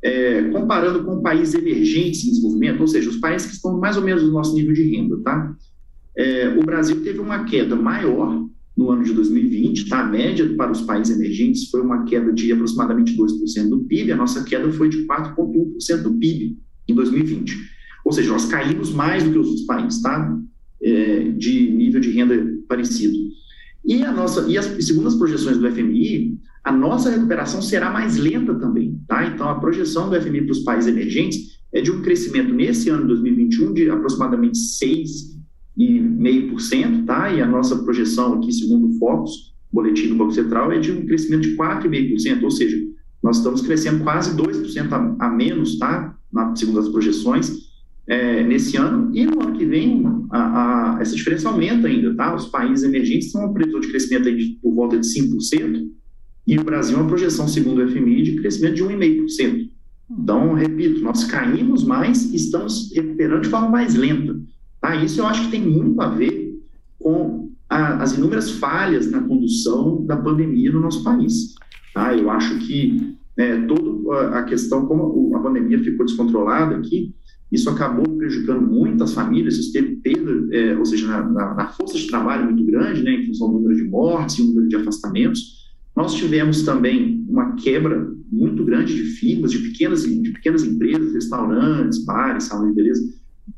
É, 0.07 0.51
comparando 0.51 1.03
com 1.03 1.21
países 1.21 1.55
emergentes 1.55 2.25
em 2.25 2.31
desenvolvimento, 2.31 2.81
ou 2.81 2.87
seja, 2.87 3.11
os 3.11 3.17
países 3.17 3.49
que 3.49 3.55
estão 3.55 3.77
mais 3.77 3.97
ou 3.97 4.05
menos 4.05 4.23
no 4.23 4.31
nosso 4.31 4.55
nível 4.55 4.73
de 4.73 4.85
renda, 4.85 5.17
tá? 5.19 5.57
É, 6.17 6.49
o 6.57 6.65
Brasil 6.65 7.03
teve 7.03 7.19
uma 7.19 7.43
queda 7.43 7.75
maior 7.75 8.47
no 8.77 8.91
ano 8.91 9.03
de 9.03 9.13
2020, 9.13 9.89
tá? 9.89 10.03
a 10.03 10.07
média 10.07 10.49
para 10.57 10.71
os 10.71 10.83
países 10.83 11.17
emergentes 11.17 11.69
foi 11.71 11.81
uma 11.81 12.05
queda 12.05 12.33
de 12.33 12.53
aproximadamente 12.53 13.17
2% 13.17 13.69
do 13.69 13.81
PIB, 13.81 14.13
a 14.13 14.17
nossa 14.17 14.45
queda 14.45 14.71
foi 14.71 14.89
de 14.89 15.05
4,1% 15.09 16.03
do 16.03 16.15
PIB 16.15 16.57
em 16.87 16.95
2020. 16.95 17.57
Ou 18.05 18.13
seja, 18.13 18.31
nós 18.31 18.45
caímos 18.45 18.93
mais 18.93 19.25
do 19.25 19.33
que 19.33 19.39
os 19.39 19.49
outros 19.49 19.67
países, 19.67 20.01
tá? 20.01 20.39
É, 20.81 21.31
de 21.31 21.69
nível 21.73 22.01
de 22.01 22.13
renda 22.13 22.37
parecido. 22.69 23.17
E, 23.85 24.05
a 24.05 24.13
nossa, 24.13 24.47
e, 24.49 24.57
as, 24.57 24.67
segundo 24.85 25.09
as 25.09 25.17
projeções 25.17 25.59
do 25.59 25.69
FMI, 25.69 26.39
a 26.67 26.73
nossa 26.73 27.11
recuperação 27.11 27.63
será 27.63 27.91
mais 27.91 28.17
lenta 28.17 28.55
também, 28.55 29.01
tá? 29.07 29.27
Então, 29.27 29.49
a 29.49 29.55
projeção 29.55 30.11
do 30.11 30.21
FMI 30.21 30.43
para 30.43 30.53
os 30.53 30.61
países 30.61 30.93
emergentes 30.93 31.57
é 31.73 31.81
de 31.81 31.91
um 31.91 32.03
crescimento 32.03 32.53
nesse 32.53 32.89
ano 32.91 33.03
de 33.03 33.09
2021 33.09 33.73
de 33.73 33.91
aproximadamente 33.91 34.59
6 34.59 35.37
4,5%, 35.77 37.05
tá? 37.05 37.33
E 37.33 37.41
a 37.41 37.47
nossa 37.47 37.77
projeção 37.77 38.35
aqui, 38.35 38.53
segundo 38.53 38.89
o 38.89 38.99
Focus, 38.99 39.55
boletim 39.71 40.09
do 40.09 40.17
Banco 40.17 40.33
Central, 40.33 40.73
é 40.73 40.79
de 40.79 40.91
um 40.91 41.05
crescimento 41.07 41.43
de 41.43 41.57
4,5%, 41.57 42.43
ou 42.43 42.51
seja, 42.51 42.77
nós 43.23 43.39
estamos 43.39 43.61
crescendo 43.61 44.03
quase 44.03 44.35
2% 44.37 44.93
a, 44.93 45.27
a 45.27 45.31
menos, 45.31 45.79
tá? 45.79 46.17
Na, 46.33 46.55
segundo 46.57 46.81
as 46.81 46.89
projeções, 46.89 47.67
é, 48.09 48.43
nesse 48.45 48.77
ano, 48.77 49.11
e 49.15 49.27
no 49.27 49.43
ano 49.43 49.59
que 49.59 49.65
vem 49.65 50.05
a, 50.31 50.97
a, 50.97 51.01
essa 51.01 51.15
diferença 51.15 51.49
aumenta 51.49 51.89
ainda, 51.89 52.15
tá? 52.15 52.35
Os 52.35 52.47
países 52.47 52.85
emergentes 52.85 53.27
estão 53.27 53.43
uma 53.43 53.53
previsão 53.53 53.81
de 53.81 53.89
crescimento 53.89 54.35
de, 54.35 54.59
por 54.63 54.75
volta 54.75 54.99
de 54.99 55.07
5%, 55.07 55.89
e 56.47 56.59
o 56.59 56.65
Brasil 56.65 56.97
uma 56.97 57.09
projeção, 57.09 57.49
segundo 57.49 57.83
o 57.83 57.88
FMI, 57.88 58.23
de 58.23 58.37
crescimento 58.37 58.75
de 58.75 58.85
1,5%. 58.85 59.69
Então, 60.09 60.55
repito, 60.55 61.00
nós 61.00 61.25
caímos 61.25 61.83
mais 61.83 62.33
e 62.33 62.37
estamos 62.37 62.93
recuperando 62.95 63.43
de 63.43 63.49
forma 63.49 63.69
mais 63.69 63.95
lenta. 63.95 64.38
Tá? 64.81 64.95
Isso 64.97 65.21
eu 65.21 65.26
acho 65.26 65.45
que 65.45 65.50
tem 65.50 65.62
muito 65.62 66.00
a 66.00 66.09
ver 66.09 66.61
com 66.99 67.50
a, 67.69 68.03
as 68.03 68.17
inúmeras 68.17 68.50
falhas 68.50 69.11
na 69.11 69.21
condução 69.23 70.05
da 70.07 70.17
pandemia 70.17 70.71
no 70.71 70.81
nosso 70.81 71.03
país. 71.03 71.55
Tá? 71.93 72.15
Eu 72.15 72.31
acho 72.31 72.59
que 72.61 73.17
é, 73.37 73.61
toda 73.62 74.38
a 74.38 74.45
questão, 74.45 74.87
como 74.87 75.35
a 75.35 75.41
pandemia 75.41 75.83
ficou 75.83 76.07
descontrolada 76.07 76.76
aqui, 76.76 77.12
isso 77.50 77.71
acabou 77.71 78.05
prejudicando 78.17 78.67
muitas 78.67 79.12
famílias, 79.12 79.57
isso 79.57 79.73
teve 79.73 79.97
perda, 79.97 80.49
é, 80.55 80.76
ou 80.76 80.85
seja, 80.85 81.07
na, 81.07 81.23
na, 81.23 81.55
na, 81.55 81.69
força 81.69 81.97
de 81.97 82.07
trabalho 82.09 82.47
muito 82.47 82.65
grande, 82.65 83.03
né, 83.03 83.12
em 83.12 83.26
função 83.26 83.49
do 83.49 83.59
número 83.59 83.76
de 83.76 83.85
mortes 83.85 84.38
e 84.38 84.43
o 84.43 84.47
número 84.47 84.69
de 84.69 84.76
afastamentos. 84.76 85.66
Nós 85.97 86.12
tivemos 86.15 86.62
também 86.62 87.25
uma 87.26 87.57
quebra 87.57 88.15
muito 88.31 88.62
grande 88.65 88.95
de 88.95 89.05
firmas, 89.05 89.50
de 89.50 89.59
pequenas, 89.59 90.03
de 90.03 90.31
pequenas 90.31 90.62
empresas, 90.62 91.15
restaurantes, 91.15 92.05
bares, 92.05 92.45
salões 92.45 92.69
de 92.69 92.76
beleza, 92.76 93.03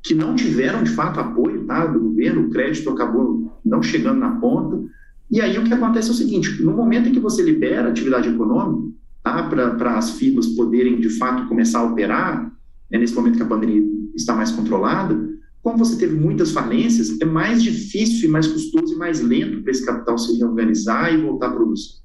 que 0.04 0.14
não 0.14 0.36
tiveram, 0.36 0.84
de 0.84 0.90
fato, 0.90 1.18
apoio 1.18 1.64
tá, 1.64 1.86
do 1.86 1.98
governo, 1.98 2.42
o 2.42 2.50
crédito 2.50 2.90
acabou 2.90 3.58
não 3.64 3.82
chegando 3.82 4.20
na 4.20 4.36
ponta. 4.36 4.80
E 5.28 5.40
aí 5.40 5.58
o 5.58 5.64
que 5.64 5.74
acontece 5.74 6.08
é 6.08 6.12
o 6.12 6.14
seguinte, 6.14 6.62
no 6.62 6.72
momento 6.72 7.08
em 7.08 7.12
que 7.12 7.18
você 7.18 7.42
libera 7.42 7.88
a 7.88 7.90
atividade 7.90 8.28
econômica, 8.28 8.96
tá, 9.24 9.42
para 9.42 9.98
as 9.98 10.12
firmas 10.12 10.46
poderem, 10.46 11.00
de 11.00 11.10
fato, 11.10 11.48
começar 11.48 11.80
a 11.80 11.86
operar, 11.86 12.52
né, 12.90 12.98
nesse 12.98 13.14
momento 13.14 13.36
que 13.36 13.42
a 13.42 13.46
pandemia 13.46 13.82
está 14.14 14.34
mais 14.36 14.52
controlada, 14.52 15.28
como 15.60 15.76
você 15.76 15.98
teve 15.98 16.14
muitas 16.14 16.52
falências, 16.52 17.20
é 17.20 17.24
mais 17.24 17.62
difícil 17.62 18.30
mais 18.30 18.46
custoso 18.46 18.94
e 18.94 18.96
mais 18.96 19.20
lento 19.20 19.60
para 19.60 19.72
esse 19.72 19.84
capital 19.84 20.16
se 20.16 20.38
reorganizar 20.38 21.12
e 21.12 21.20
voltar 21.20 21.48
a 21.48 21.52
produzir. 21.52 21.98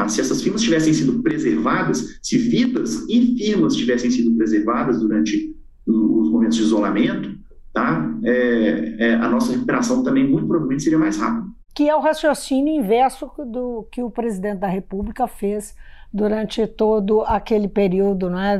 Tá? 0.00 0.08
Se 0.08 0.20
essas 0.20 0.42
firmas 0.42 0.62
tivessem 0.62 0.94
sido 0.94 1.22
preservadas, 1.22 2.18
se 2.22 2.38
vidas 2.38 3.04
e 3.08 3.36
firmas 3.36 3.76
tivessem 3.76 4.10
sido 4.10 4.34
preservadas 4.34 4.98
durante 4.98 5.54
os 5.86 6.30
momentos 6.30 6.56
de 6.56 6.62
isolamento, 6.62 7.38
tá? 7.72 8.10
É, 8.24 8.94
é, 8.98 9.14
a 9.14 9.28
nossa 9.28 9.52
recuperação 9.52 10.02
também 10.02 10.26
muito 10.26 10.46
provavelmente 10.46 10.84
seria 10.84 10.98
mais 10.98 11.18
rápida. 11.18 11.46
Que 11.74 11.88
é 11.88 11.94
o 11.94 12.00
raciocínio 12.00 12.72
inverso 12.72 13.30
do 13.46 13.86
que 13.92 14.02
o 14.02 14.10
presidente 14.10 14.60
da 14.60 14.68
República 14.68 15.26
fez 15.26 15.76
durante 16.12 16.66
todo 16.66 17.20
aquele 17.22 17.68
período, 17.68 18.30
né, 18.30 18.58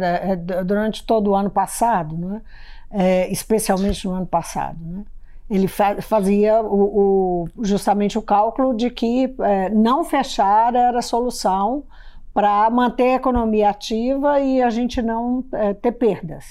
durante 0.65 1.05
todo 1.05 1.31
o 1.31 1.35
ano 1.35 1.51
passado, 1.51 2.17
né, 2.17 2.43
é, 2.91 3.33
especialmente 3.33 4.07
no 4.07 4.13
ano 4.13 4.27
passado. 4.27 4.79
Né 4.79 5.05
ele 5.51 5.67
fazia 5.67 6.63
o, 6.63 7.45
o, 7.45 7.49
justamente 7.65 8.17
o 8.17 8.23
cálculo 8.23 8.73
de 8.73 8.89
que 8.89 9.35
é, 9.41 9.69
não 9.71 10.05
fechar 10.05 10.75
era 10.75 11.01
a 11.01 11.03
solução 11.03 11.83
para 12.33 12.71
manter 12.71 13.11
a 13.11 13.17
economia 13.17 13.71
ativa 13.71 14.39
e 14.39 14.63
a 14.63 14.71
gente 14.71 15.03
não 15.03 15.45
é, 15.53 15.75
ter 15.75 15.91
perdas. 15.93 16.45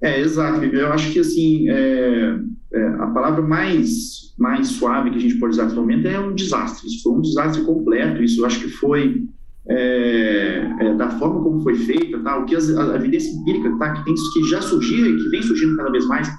É, 0.00 0.20
exato, 0.20 0.64
Eu 0.64 0.92
acho 0.92 1.12
que 1.12 1.18
assim 1.18 1.68
é, 1.68 2.36
é, 2.72 2.86
a 3.00 3.06
palavra 3.08 3.42
mais 3.42 4.30
mais 4.38 4.68
suave 4.68 5.10
que 5.10 5.18
a 5.18 5.20
gente 5.20 5.34
pode 5.34 5.52
usar 5.52 5.64
nesse 5.64 5.76
momento 5.76 6.08
é 6.08 6.18
um 6.18 6.34
desastre. 6.34 6.86
Isso 6.86 7.02
foi 7.02 7.12
um 7.12 7.20
desastre 7.20 7.62
completo. 7.64 8.22
Isso 8.22 8.40
eu 8.40 8.46
acho 8.46 8.60
que 8.60 8.68
foi 8.68 9.26
é, 9.68 10.66
é, 10.80 10.94
da 10.94 11.10
forma 11.10 11.42
como 11.42 11.60
foi 11.60 11.74
feita, 11.74 12.18
tá? 12.20 12.38
O 12.38 12.46
que 12.46 12.56
as, 12.56 12.74
a, 12.74 12.92
a 12.92 12.96
evidência 12.96 13.30
empírica, 13.36 13.76
tá? 13.76 13.92
Que 13.92 14.04
tem 14.04 14.14
que 14.14 14.48
já 14.48 14.62
surgiu 14.62 15.06
e 15.06 15.22
que 15.22 15.28
vem 15.28 15.42
surgindo 15.42 15.76
cada 15.76 15.90
vez 15.90 16.06
mais 16.06 16.30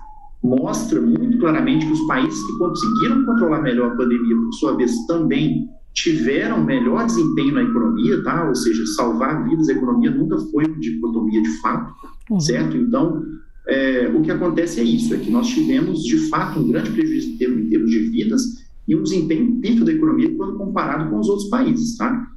mostra 0.44 1.00
muito 1.00 1.38
claramente 1.38 1.86
que 1.86 1.92
os 1.92 2.02
países 2.08 2.42
que 2.44 2.58
conseguiram 2.58 3.26
controlar 3.26 3.62
melhor 3.62 3.92
a 3.92 3.96
pandemia, 3.96 4.36
por 4.36 4.54
sua 4.54 4.76
vez, 4.76 5.06
também 5.06 5.70
tiveram 5.94 6.64
melhor 6.64 7.06
desempenho 7.06 7.54
na 7.54 7.64
economia, 7.64 8.24
tá? 8.24 8.48
Ou 8.48 8.56
seja, 8.56 8.86
salvar 8.88 9.48
vidas, 9.48 9.70
a 9.70 9.74
economia 9.74 10.10
nunca 10.10 10.38
foi 10.38 10.66
uma 10.66 10.80
dicotomia 10.80 11.42
de 11.42 11.62
fato, 11.62 11.94
uhum. 12.30 12.40
certo? 12.40 12.78
Então, 12.78 13.24
é, 13.68 14.12
o 14.16 14.22
que 14.22 14.32
acontece 14.32 14.80
é 14.80 14.84
isso, 14.84 15.14
é 15.14 15.18
que 15.18 15.30
nós 15.30 15.48
tivemos, 15.48 16.04
de 16.04 16.18
fato, 16.30 16.60
um 16.60 16.68
grande 16.68 16.92
prejuízo 16.92 17.32
em 17.32 17.38
termos, 17.38 17.60
em 17.60 17.70
termos 17.70 17.92
de 17.92 18.00
vidas 18.00 18.42
e 18.88 18.96
um 18.96 19.04
desempenho 19.04 19.60
pífio 19.60 19.86
da 19.86 19.92
economia 19.92 20.34
quando 20.36 20.58
comparado 20.58 21.10
com 21.10 21.20
os 21.20 21.30
outros 21.30 21.50
países, 21.50 21.98
tá? 21.98 22.28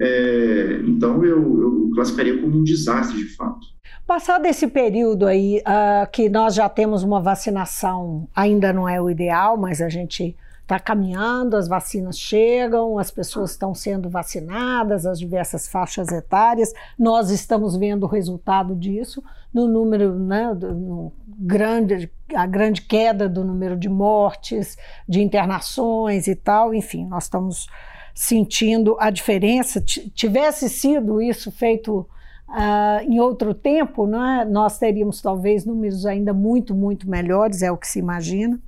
É, 0.00 0.82
então, 0.84 1.24
eu, 1.24 1.60
eu 1.60 1.90
classificaria 1.94 2.38
como 2.38 2.58
um 2.58 2.64
desastre, 2.64 3.16
de 3.16 3.34
fato. 3.36 3.66
Passado 4.06 4.46
esse 4.46 4.68
período 4.68 5.26
aí, 5.26 5.60
uh, 5.66 6.08
que 6.12 6.28
nós 6.28 6.54
já 6.54 6.68
temos 6.68 7.02
uma 7.02 7.20
vacinação, 7.20 8.28
ainda 8.32 8.72
não 8.72 8.88
é 8.88 9.00
o 9.00 9.10
ideal, 9.10 9.56
mas 9.56 9.82
a 9.82 9.88
gente 9.88 10.36
está 10.62 10.78
caminhando, 10.78 11.56
as 11.56 11.66
vacinas 11.66 12.16
chegam, 12.16 13.00
as 13.00 13.10
pessoas 13.10 13.50
estão 13.50 13.74
sendo 13.74 14.08
vacinadas, 14.08 15.06
as 15.06 15.18
diversas 15.18 15.66
faixas 15.66 16.12
etárias, 16.12 16.72
nós 16.96 17.30
estamos 17.30 17.76
vendo 17.76 18.04
o 18.04 18.08
resultado 18.08 18.76
disso 18.76 19.24
no 19.52 19.66
número, 19.66 20.16
né, 20.16 20.54
no 20.54 21.12
grande, 21.26 22.08
a 22.32 22.46
grande 22.46 22.82
queda 22.82 23.28
do 23.28 23.44
número 23.44 23.76
de 23.76 23.88
mortes, 23.88 24.78
de 25.08 25.20
internações 25.20 26.28
e 26.28 26.36
tal, 26.36 26.72
enfim, 26.72 27.06
nós 27.06 27.24
estamos 27.24 27.66
sentindo 28.14 28.96
a 29.00 29.10
diferença. 29.10 29.80
Tivesse 29.80 30.68
sido 30.68 31.20
isso 31.20 31.50
feito 31.50 32.08
Uh, 32.48 33.02
em 33.10 33.18
outro 33.18 33.52
tempo, 33.52 34.06
né, 34.06 34.46
nós 34.48 34.78
teríamos 34.78 35.20
talvez 35.20 35.64
números 35.64 36.06
ainda 36.06 36.32
muito, 36.32 36.74
muito 36.74 37.10
melhores, 37.10 37.62
é 37.62 37.70
o 37.70 37.76
que 37.76 37.88
se 37.88 37.98
imagina. 37.98 38.58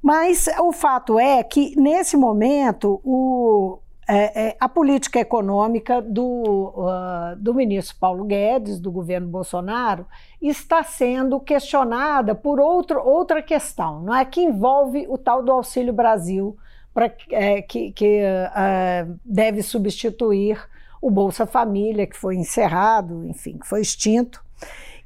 Mas 0.00 0.48
o 0.60 0.72
fato 0.72 1.18
é 1.18 1.42
que, 1.42 1.78
nesse 1.78 2.16
momento, 2.16 3.00
o, 3.04 3.78
é, 4.08 4.48
é, 4.48 4.56
a 4.58 4.68
política 4.68 5.20
econômica 5.20 6.02
do, 6.02 6.72
uh, 6.76 7.36
do 7.36 7.54
ministro 7.54 7.96
Paulo 8.00 8.24
Guedes, 8.24 8.80
do 8.80 8.90
governo 8.90 9.28
Bolsonaro, 9.28 10.06
está 10.40 10.82
sendo 10.82 11.38
questionada 11.38 12.34
por 12.34 12.58
outro, 12.58 13.00
outra 13.00 13.40
questão, 13.40 14.00
não 14.00 14.14
é? 14.14 14.24
que 14.24 14.40
envolve 14.40 15.06
o 15.08 15.16
tal 15.16 15.42
do 15.42 15.52
Auxílio 15.52 15.92
Brasil, 15.92 16.56
pra, 16.92 17.10
é, 17.30 17.62
que, 17.62 17.92
que 17.92 18.22
uh, 18.22 19.18
deve 19.24 19.62
substituir 19.62 20.58
o 21.02 21.10
Bolsa 21.10 21.44
Família, 21.44 22.06
que 22.06 22.16
foi 22.16 22.36
encerrado, 22.36 23.26
enfim, 23.26 23.58
que 23.58 23.66
foi 23.66 23.80
extinto. 23.80 24.42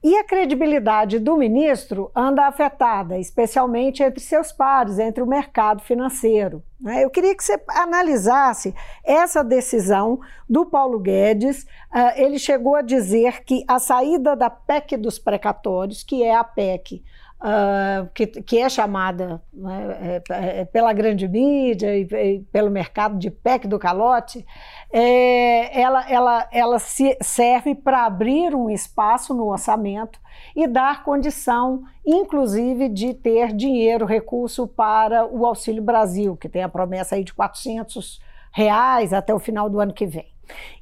E 0.05 0.15
a 0.19 0.25
credibilidade 0.25 1.19
do 1.19 1.37
ministro 1.37 2.13
anda 2.15 2.47
afetada, 2.47 3.19
especialmente 3.19 4.03
entre 4.03 4.21
seus 4.21 4.53
pares, 4.53 4.99
entre 4.99 5.23
o 5.23 5.27
mercado 5.27 5.83
financeiro. 5.83 6.63
Né? 6.79 7.03
Eu 7.03 7.11
queria 7.11 7.35
que 7.35 7.43
você 7.43 7.61
analisasse 7.71 8.75
essa 9.03 9.43
decisão 9.43 10.21
do 10.49 10.67
Paulo 10.67 11.01
Guedes. 11.01 11.63
Uh, 11.93 12.13
ele 12.15 12.39
chegou 12.39 12.77
a 12.77 12.83
dizer 12.83 13.43
que 13.43 13.65
a 13.67 13.79
saída 13.79 14.37
da 14.37 14.51
PEC 14.51 14.97
dos 14.97 15.19
precatórios, 15.19 16.05
que 16.05 16.23
é 16.23 16.37
a 16.37 16.45
PEC 16.45 17.03
Uh, 17.39 18.09
que, 18.15 18.27
que, 18.27 18.59
é 18.59 18.69
chamada 18.69 19.43
né, 19.53 20.23
é, 20.31 20.61
é, 20.61 20.65
pela 20.65 20.91
grande 20.95 21.29
mídia 21.29 21.95
e, 21.95 22.09
e, 22.11 22.41
pelo 22.51 22.71
mercado 22.71 23.19
de 23.19 23.31
PEC 23.31 23.69
do 23.69 23.79
calote, 23.79 24.45
é, 24.91 25.79
ela, 25.79 26.11
ela, 26.11 26.49
ela 26.51 26.79
se 26.79 27.15
serve 27.21 27.75
para 27.75 28.07
abrir 28.07 28.55
um 28.55 28.71
espaço 28.71 29.35
no 29.35 29.49
orçamento 29.49 30.19
e 30.57 30.67
dar 30.67 31.05
condição, 31.05 31.83
inclusive, 32.07 32.89
de 32.89 33.13
ter 33.13 33.53
dinheiro, 33.53 34.07
recurso 34.07 34.67
para 34.67 35.27
o 35.27 35.45
Auxílio 35.45 35.83
Brasil, 35.83 36.39
que 36.39 36.49
tem 36.49 36.63
a 36.63 36.69
promessa 36.71 37.17
aí 37.17 37.23
de 37.23 37.35
400 37.35 38.19
reais 38.51 39.13
até 39.13 39.35
o 39.35 39.39
final 39.39 39.69
do 39.69 39.79
ano 39.79 39.93
que 39.93 40.07
vem. 40.07 40.35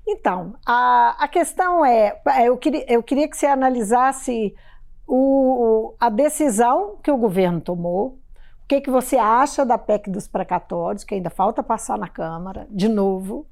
Então, 0.06 0.54
a, 0.64 1.16
a 1.18 1.26
questão 1.26 1.84
é, 1.84 2.20
eu 2.44 2.56
queria, 2.56 2.84
eu 2.88 3.02
queria 3.02 3.28
que 3.28 3.37
você 3.37 3.46
analisasse 3.46 4.54
o, 5.06 5.94
a 6.00 6.08
decisão 6.08 6.96
que 7.02 7.11
o 7.11 7.16
governo 7.16 7.61
tomou, 7.61 8.18
o 8.64 8.66
que, 8.66 8.80
que 8.80 8.90
você 8.90 9.16
acha 9.16 9.64
da 9.64 9.76
PEC 9.76 10.11
dos 10.11 10.26
precatórios, 10.26 11.04
que 11.04 11.14
ainda 11.14 11.30
falta 11.30 11.62
passar 11.62 11.99
na 11.99 12.08
Câmara, 12.08 12.66
de 12.70 12.88
novo, 12.88 13.46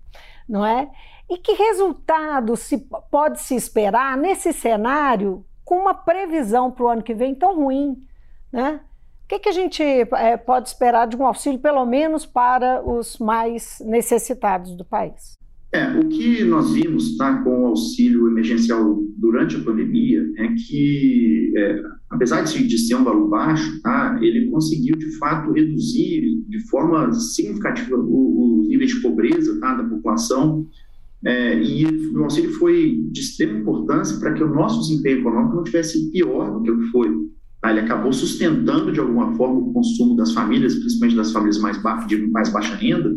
não 0.48 0.64
é? 0.64 0.90
E 1.28 1.36
que 1.38 1.52
resultado 1.52 2.56
se 2.56 2.78
pode 3.10 3.40
se 3.40 3.54
esperar 3.54 4.16
nesse 4.16 4.52
cenário 4.52 5.44
com 5.64 5.78
uma 5.78 5.94
previsão 5.94 6.70
para 6.70 6.84
o 6.84 6.88
ano 6.88 7.02
que 7.02 7.14
vem 7.14 7.34
tão 7.34 7.54
ruim, 7.56 8.06
né? 8.50 8.80
O 9.24 9.28
que, 9.28 9.38
que 9.38 9.48
a 9.48 9.52
gente 9.52 9.82
é, 9.82 10.36
pode 10.36 10.68
esperar 10.68 11.06
de 11.06 11.16
um 11.16 11.26
auxílio, 11.26 11.58
pelo 11.58 11.86
menos 11.86 12.26
para 12.26 12.82
os 12.86 13.18
mais 13.18 13.80
necessitados 13.80 14.74
do 14.76 14.84
país? 14.84 15.38
É, 15.74 15.98
o 15.98 16.06
que 16.06 16.44
nós 16.44 16.72
vimos 16.74 17.16
tá, 17.16 17.42
com 17.42 17.62
o 17.62 17.66
auxílio 17.68 18.28
emergencial 18.28 19.02
durante 19.16 19.56
a 19.56 19.60
pandemia 19.60 20.22
é 20.36 20.48
que, 20.48 21.50
é, 21.56 21.82
apesar 22.10 22.42
de, 22.42 22.78
ser 22.78 22.94
um 22.96 23.04
valor 23.04 23.28
baixo, 23.30 23.80
tá, 23.80 24.18
ele 24.20 24.50
conseguiu, 24.50 24.96
de 24.96 25.16
fato, 25.16 25.50
reduzir 25.52 26.42
de 26.46 26.58
forma 26.68 27.10
significativa 27.14 27.96
os 27.96 28.68
níveis 28.68 28.90
de 28.90 29.00
pobreza 29.00 29.58
tá, 29.60 29.76
da 29.76 29.84
população 29.84 30.66
é, 31.24 31.62
e 31.62 31.86
o 31.86 32.24
auxílio 32.24 32.52
foi 32.54 33.08
de 33.10 33.20
extrema 33.20 33.58
importância 33.58 34.18
para 34.18 34.34
que 34.34 34.42
o 34.42 34.52
nosso 34.52 34.80
desempenho 34.80 35.20
econômico 35.20 35.56
não 35.56 35.64
tivesse 35.64 36.10
pior 36.10 36.52
do 36.52 36.62
que 36.62 36.70
o 36.70 36.78
que 36.80 36.86
foi. 36.90 37.08
Tá? 37.60 37.70
Ele 37.70 37.80
acabou 37.80 38.12
sustentando, 38.12 38.92
de 38.92 38.98
alguma 38.98 39.32
forma, 39.36 39.60
o 39.60 39.72
consumo 39.72 40.16
das 40.16 40.32
famílias, 40.32 40.74
principalmente 40.74 41.16
das 41.16 41.32
famílias 41.32 41.58
mais 41.58 41.80
ba 41.80 42.04
de 42.04 42.26
mais 42.26 42.52
baixa 42.52 42.74
renda, 42.74 43.16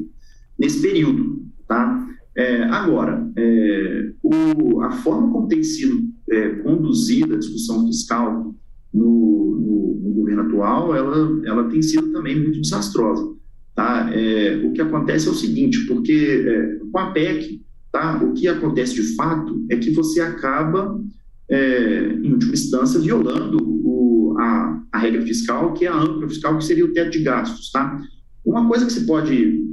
nesse 0.57 0.81
período. 0.81 1.43
Tá? 1.67 2.07
É, 2.37 2.63
agora, 2.63 3.31
é, 3.37 4.11
o, 4.21 4.81
a 4.81 4.91
forma 4.91 5.31
como 5.31 5.47
tem 5.47 5.63
sido 5.63 6.03
é, 6.29 6.49
conduzida 6.55 7.35
a 7.35 7.39
discussão 7.39 7.85
fiscal 7.87 8.53
no, 8.93 9.55
no, 9.55 10.01
no, 10.03 10.13
governo 10.13 10.41
atual, 10.41 10.95
ela, 10.95 11.41
ela 11.45 11.69
tem 11.69 11.81
sido 11.81 12.11
também 12.11 12.37
muito 12.37 12.59
desastrosa. 12.59 13.33
Tá? 13.73 14.09
É, 14.13 14.61
o 14.65 14.73
que 14.73 14.81
acontece 14.81 15.27
é 15.27 15.31
o 15.31 15.35
seguinte, 15.35 15.85
porque 15.85 16.45
é, 16.45 16.79
com 16.91 16.97
a 16.97 17.11
PEC, 17.11 17.61
tá, 17.89 18.21
o 18.21 18.33
que 18.33 18.49
acontece 18.49 18.95
de 18.95 19.15
fato 19.15 19.65
é 19.69 19.77
que 19.77 19.91
você 19.91 20.19
acaba, 20.19 21.01
é, 21.49 22.17
em 22.21 22.33
última 22.33 22.53
instância, 22.53 22.99
violando 22.99 23.57
o, 23.61 24.35
a, 24.37 24.83
a 24.91 24.97
regra 24.97 25.21
fiscal, 25.21 25.73
que 25.73 25.85
é 25.85 25.89
a 25.89 25.95
âncora 25.95 26.27
fiscal, 26.27 26.57
que 26.57 26.65
seria 26.65 26.85
o 26.85 26.91
teto 26.91 27.11
de 27.11 27.23
gastos. 27.23 27.71
Tá? 27.71 27.97
Uma 28.45 28.67
coisa 28.67 28.85
que 28.85 28.91
se 28.91 29.05
pode 29.05 29.63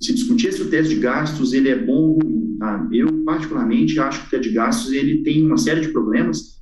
se 0.00 0.14
discutir 0.14 0.52
se 0.52 0.62
o 0.62 0.70
teto 0.70 0.88
de 0.88 0.96
gastos 0.96 1.52
ele 1.52 1.68
é 1.68 1.76
bom 1.76 1.92
ou 1.92 2.18
ruim. 2.22 2.56
Tá? 2.58 2.88
Eu, 2.90 3.22
particularmente, 3.24 3.98
acho 4.00 4.22
que 4.22 4.26
o 4.28 4.30
teto 4.30 4.48
de 4.48 4.54
gastos 4.54 4.92
ele 4.92 5.22
tem 5.22 5.44
uma 5.44 5.58
série 5.58 5.82
de 5.82 5.88
problemas, 5.88 6.60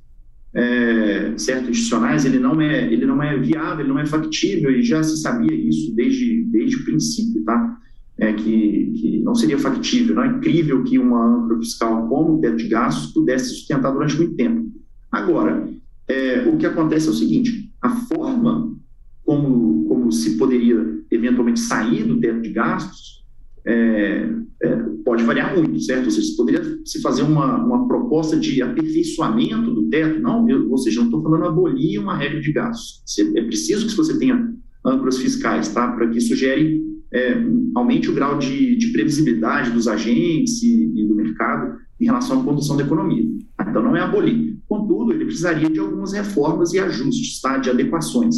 é, 0.53 1.33
certo, 1.37 1.69
institucionais, 1.69 2.25
ele 2.25 2.39
não, 2.39 2.59
é, 2.59 2.91
ele 2.91 3.05
não 3.05 3.21
é 3.21 3.37
viável, 3.37 3.81
ele 3.81 3.89
não 3.89 3.99
é 3.99 4.05
factível, 4.05 4.71
e 4.71 4.81
já 4.81 5.01
se 5.03 5.17
sabia 5.21 5.53
isso 5.53 5.95
desde, 5.95 6.43
desde 6.45 6.75
o 6.77 6.85
princípio, 6.85 7.43
tá? 7.43 7.77
É 8.17 8.33
que, 8.33 8.91
que 8.95 9.19
não 9.19 9.33
seria 9.33 9.57
factível, 9.57 10.15
não 10.15 10.23
é 10.23 10.27
incrível 10.27 10.83
que 10.83 10.99
uma 10.99 11.37
âncora 11.37 11.59
fiscal 11.59 12.09
como 12.09 12.35
o 12.35 12.41
teto 12.41 12.57
de 12.57 12.67
gastos 12.67 13.13
pudesse 13.13 13.49
sustentar 13.55 13.91
durante 13.91 14.17
muito 14.17 14.35
tempo. 14.35 14.69
Agora, 15.09 15.69
é, 16.07 16.41
o 16.47 16.57
que 16.57 16.65
acontece 16.65 17.07
é 17.07 17.11
o 17.11 17.13
seguinte, 17.13 17.71
a 17.81 17.89
forma 17.89 18.75
como, 19.23 19.85
como 19.85 20.11
se 20.11 20.37
poderia 20.37 20.99
eventualmente 21.11 21.59
sair 21.59 22.03
do 22.03 22.19
teto 22.19 22.41
de 22.41 22.49
gastos 22.49 23.18
é, 23.69 24.29
é, 24.63 24.75
pode 25.05 25.23
variar 25.23 25.55
muito, 25.55 25.79
certo? 25.79 26.05
Ou 26.05 26.11
seja, 26.11 26.35
poderia 26.35 26.79
se 26.83 26.99
fazer 27.01 27.21
uma, 27.21 27.63
uma 27.63 27.87
proposta 27.87 28.35
de 28.35 28.61
aperfeiçoamento 28.61 29.71
do 29.71 29.89
teto, 29.89 30.19
não, 30.19 30.49
eu, 30.49 30.69
ou 30.71 30.77
seja, 30.77 30.99
não 30.99 31.05
estou 31.05 31.21
falando 31.21 31.45
abolir 31.45 31.99
uma 31.99 32.17
regra 32.17 32.41
de 32.41 32.51
gastos. 32.51 33.03
É 33.35 33.43
preciso 33.43 33.87
que 33.87 33.95
você 33.95 34.17
tenha 34.17 34.53
âncoras 34.83 35.19
fiscais, 35.19 35.69
tá? 35.69 35.91
Para 35.91 36.09
que 36.09 36.17
isso 36.17 36.35
gere, 36.35 36.81
é, 37.13 37.37
aumente 37.75 38.09
o 38.09 38.13
grau 38.13 38.39
de, 38.39 38.75
de 38.75 38.87
previsibilidade 38.87 39.71
dos 39.71 39.87
agentes 39.87 40.63
e, 40.63 40.91
e, 40.95 41.05
do 41.07 41.15
mercado 41.15 41.77
em 41.99 42.05
relação 42.05 42.41
à 42.41 42.43
condução 42.43 42.75
da 42.75 42.83
economia. 42.83 43.25
Então, 43.61 43.83
não 43.83 43.95
é 43.95 44.01
abolir. 44.01 44.57
Contudo, 44.67 45.11
ele 45.11 45.25
precisaria 45.25 45.69
de 45.69 45.79
algumas 45.79 46.13
reformas 46.13 46.73
e 46.73 46.79
ajustes, 46.79 47.39
tá? 47.39 47.57
De 47.57 47.69
adequações. 47.69 48.35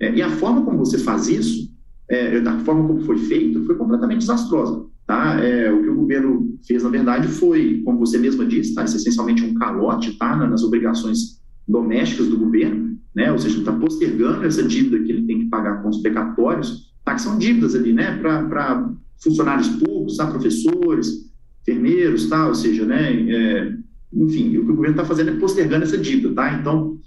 É, 0.00 0.14
e 0.14 0.22
a 0.22 0.30
forma 0.30 0.64
como 0.64 0.78
você 0.78 0.98
faz 0.98 1.28
isso 1.28 1.68
é, 2.08 2.40
da 2.40 2.58
forma 2.60 2.86
como 2.86 3.00
foi 3.02 3.18
feito, 3.18 3.64
foi 3.64 3.76
completamente 3.76 4.20
desastrosa. 4.20 4.86
Tá? 5.06 5.40
É, 5.42 5.72
o 5.72 5.82
que 5.82 5.88
o 5.88 5.94
governo 5.94 6.58
fez, 6.66 6.82
na 6.82 6.90
verdade, 6.90 7.28
foi, 7.28 7.82
como 7.84 7.98
você 7.98 8.18
mesma 8.18 8.44
disse, 8.44 8.74
tá? 8.74 8.84
Isso 8.84 8.96
é 8.96 8.98
essencialmente 8.98 9.42
um 9.42 9.54
calote 9.54 10.12
tá? 10.18 10.36
nas 10.36 10.62
obrigações 10.62 11.40
domésticas 11.66 12.28
do 12.28 12.38
governo, 12.38 12.98
né? 13.14 13.32
ou 13.32 13.38
seja, 13.38 13.58
está 13.58 13.72
postergando 13.72 14.44
essa 14.44 14.62
dívida 14.62 15.02
que 15.02 15.12
ele 15.12 15.26
tem 15.26 15.38
que 15.40 15.46
pagar 15.46 15.82
com 15.82 15.88
os 15.88 15.98
precatórios, 15.98 16.92
tá? 17.04 17.14
que 17.14 17.22
são 17.22 17.38
dívidas 17.38 17.74
ali 17.74 17.92
né? 17.92 18.18
para 18.18 18.90
funcionários 19.22 19.68
públicos, 19.68 20.16
tá? 20.16 20.26
professores, 20.26 21.30
enfermeiros, 21.62 22.28
tá? 22.28 22.46
ou 22.46 22.54
seja, 22.54 22.84
né? 22.84 23.12
É, 23.30 23.72
enfim, 24.12 24.56
o 24.56 24.64
que 24.64 24.72
o 24.72 24.76
governo 24.76 24.96
está 24.96 25.04
fazendo 25.04 25.30
é 25.30 25.36
postergando 25.36 25.84
essa 25.84 25.98
dívida. 25.98 26.34
Tá? 26.34 26.54
Então, 26.54 26.98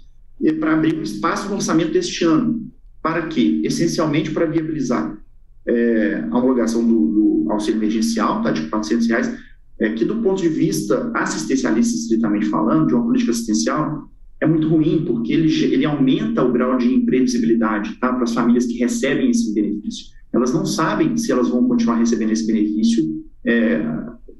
é 0.44 0.52
para 0.52 0.74
abrir 0.74 0.98
um 0.98 1.02
espaço 1.02 1.48
no 1.48 1.56
orçamento 1.56 1.92
deste 1.92 2.24
ano. 2.24 2.68
Para 3.02 3.26
quê? 3.26 3.60
Essencialmente 3.64 4.30
para 4.30 4.46
viabilizar 4.46 5.18
é, 5.66 6.24
a 6.30 6.38
homologação 6.38 6.86
do, 6.86 7.44
do, 7.44 7.52
auxílio 7.52 7.78
emergencial, 7.78 8.42
tá, 8.42 8.50
de 8.50 8.68
400 8.68 9.06
reais, 9.08 9.38
é, 9.78 9.90
que 9.90 10.04
do 10.04 10.22
ponto 10.22 10.40
de 10.40 10.48
vista 10.48 11.10
assistencialista, 11.14 11.96
estritamente 11.96 12.46
falando, 12.46 12.86
de 12.86 12.94
uma 12.94 13.04
política 13.04 13.32
assistencial, 13.32 14.08
é 14.40 14.46
muito 14.46 14.68
ruim, 14.68 15.04
porque 15.06 15.32
ele, 15.32 15.52
ele 15.64 15.84
aumenta 15.84 16.42
o 16.42 16.52
grau 16.52 16.76
de 16.76 16.92
imprevisibilidade 16.92 17.94
tá, 18.00 18.12
para 18.12 18.24
as 18.24 18.34
famílias 18.34 18.66
que 18.66 18.78
recebem 18.78 19.30
esse 19.30 19.52
benefício. 19.54 20.06
Elas 20.32 20.52
não 20.52 20.64
sabem 20.64 21.16
se 21.16 21.30
elas 21.30 21.48
vão 21.48 21.68
continuar 21.68 21.96
recebendo 21.96 22.32
esse 22.32 22.46
benefício 22.46 23.04
é, 23.44 23.84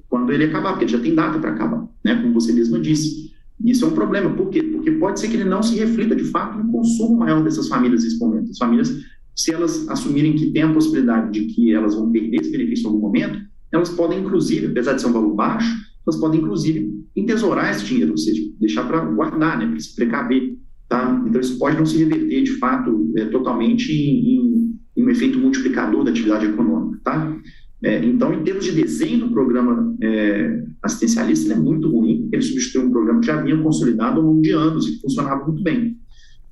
quando 0.09 0.33
ele 0.33 0.44
acabar, 0.44 0.70
porque 0.70 0.85
ele 0.85 0.92
já 0.92 1.01
tem 1.01 1.14
data 1.14 1.38
para 1.38 1.51
acabar, 1.51 1.87
né, 2.05 2.20
como 2.20 2.35
você 2.35 2.53
mesma 2.53 2.81
disse. 2.81 3.33
Isso 3.65 3.85
é 3.85 3.88
um 3.88 3.93
problema. 3.93 4.31
Por 4.31 4.51
quê? 4.51 4.62
Porque 4.62 4.91
pode 4.93 5.21
ser 5.21 5.29
que 5.29 5.37
ele 5.37 5.49
não 5.49 5.62
se 5.62 5.77
reflita 5.77 6.17
de 6.17 6.25
fato 6.25 6.59
no 6.59 6.71
consumo 6.71 7.17
maior 7.17 7.43
dessas 7.43 7.69
famílias 7.69 8.05
nesse 8.05 8.19
momento. 8.19 8.51
As 8.51 8.59
famílias, 8.59 8.97
se 9.35 9.53
elas 9.53 9.88
assumirem 9.88 10.35
que 10.35 10.51
tem 10.51 10.62
a 10.62 10.73
possibilidade 10.73 11.33
de 11.33 11.47
que 11.47 11.73
elas 11.73 11.95
vão 11.95 12.11
perder 12.11 12.41
esse 12.41 12.51
benefício 12.51 12.85
em 12.85 12.87
algum 12.88 13.01
momento, 13.01 13.38
elas 13.73 13.88
podem, 13.88 14.21
inclusive, 14.21 14.67
apesar 14.67 14.95
de 14.95 15.01
ser 15.01 15.07
um 15.07 15.12
valor 15.12 15.35
baixo, 15.35 15.75
elas 16.07 16.21
podem, 16.21 16.41
inclusive, 16.41 17.03
entesourar 17.17 17.71
esse 17.71 17.85
dinheiro, 17.85 18.11
ou 18.11 18.19
seja, 18.19 18.43
deixar 18.61 18.87
para 18.87 19.01
guardar, 19.05 19.59
né, 19.59 19.67
para 19.67 19.81
se 19.81 19.95
precaver. 19.95 20.59
Tá? 20.88 21.25
Então, 21.27 21.41
isso 21.41 21.59
pode 21.59 21.77
não 21.77 21.87
se 21.87 21.97
reverter, 21.97 22.43
de 22.43 22.53
fato, 22.59 23.12
é, 23.17 23.25
totalmente 23.27 23.93
em, 23.93 24.79
em 24.97 25.05
um 25.05 25.09
efeito 25.09 25.38
multiplicador 25.38 26.05
da 26.05 26.11
atividade 26.11 26.47
econômica. 26.47 27.01
Tá? 27.03 27.35
É, 27.83 28.05
então, 28.05 28.33
em 28.33 28.45
termos 28.45 28.64
de 28.64 28.73
desenho 28.73 29.27
do 29.27 29.33
programa 29.33 29.97
é, 30.01 30.64
assistencialista, 30.83 31.47
ele 31.47 31.55
é 31.55 31.62
muito 31.62 31.90
ruim, 31.90 32.29
ele 32.33 32.42
substitui 32.42 32.85
um 32.85 32.90
programa 32.90 33.21
que 33.21 33.27
já 33.27 33.42
vinha 33.42 33.61
consolidado 33.61 34.21
ao 34.21 34.27
longo 34.27 34.40
de 34.40 34.53
anos 34.53 34.87
e 34.87 34.92
que 34.92 35.01
funcionava 35.01 35.45
muito 35.45 35.62
bem. 35.62 35.97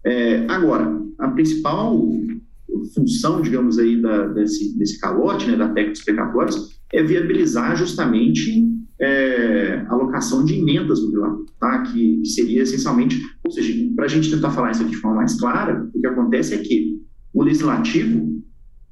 É, 0.05 0.47
agora, 0.49 1.01
a 1.19 1.29
principal 1.29 2.01
função, 2.95 3.43
digamos 3.43 3.79
aí, 3.79 4.01
da, 4.01 4.27
desse, 4.29 4.77
desse 4.77 4.99
calote, 5.01 5.47
né, 5.47 5.57
da 5.57 5.69
técnica 5.69 5.93
dos 5.93 6.05
precatórios, 6.05 6.81
é 6.93 7.03
viabilizar 7.03 7.77
justamente 7.77 8.69
é, 9.01 9.85
a 9.89 9.93
alocação 9.93 10.45
de 10.45 10.55
emendas 10.55 11.01
do 11.01 11.11
bilan, 11.11 11.39
tá? 11.59 11.83
que, 11.83 12.19
que 12.19 12.29
seria 12.29 12.63
essencialmente, 12.63 13.21
ou 13.45 13.51
seja, 13.51 13.73
para 13.95 14.05
a 14.05 14.09
gente 14.09 14.31
tentar 14.31 14.51
falar 14.51 14.73
isso 14.73 14.83
aqui 14.83 14.91
de 14.91 14.97
forma 14.97 15.19
mais 15.19 15.39
clara, 15.39 15.89
o 15.95 16.01
que 16.01 16.07
acontece 16.07 16.55
é 16.55 16.59
que 16.59 17.01
o 17.33 17.43
legislativo, 17.43 18.43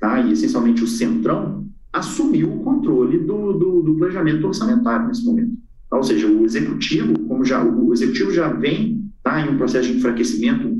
tá? 0.00 0.20
e 0.20 0.32
essencialmente 0.32 0.82
o 0.82 0.86
centrão, 0.86 1.67
assumiu 1.92 2.52
o 2.52 2.60
controle 2.60 3.18
do, 3.18 3.52
do, 3.52 3.82
do 3.82 3.94
planejamento 3.96 4.46
orçamentário 4.46 5.08
nesse 5.08 5.24
momento. 5.24 5.52
Tá? 5.90 5.96
Ou 5.96 6.02
seja, 6.02 6.26
o 6.26 6.44
executivo, 6.44 7.18
como 7.20 7.44
já 7.44 7.64
o 7.64 7.92
executivo 7.92 8.30
já 8.30 8.52
vem 8.52 9.10
tá, 9.22 9.40
em 9.40 9.50
um 9.50 9.56
processo 9.56 9.90
de 9.90 9.98
enfraquecimento 9.98 10.76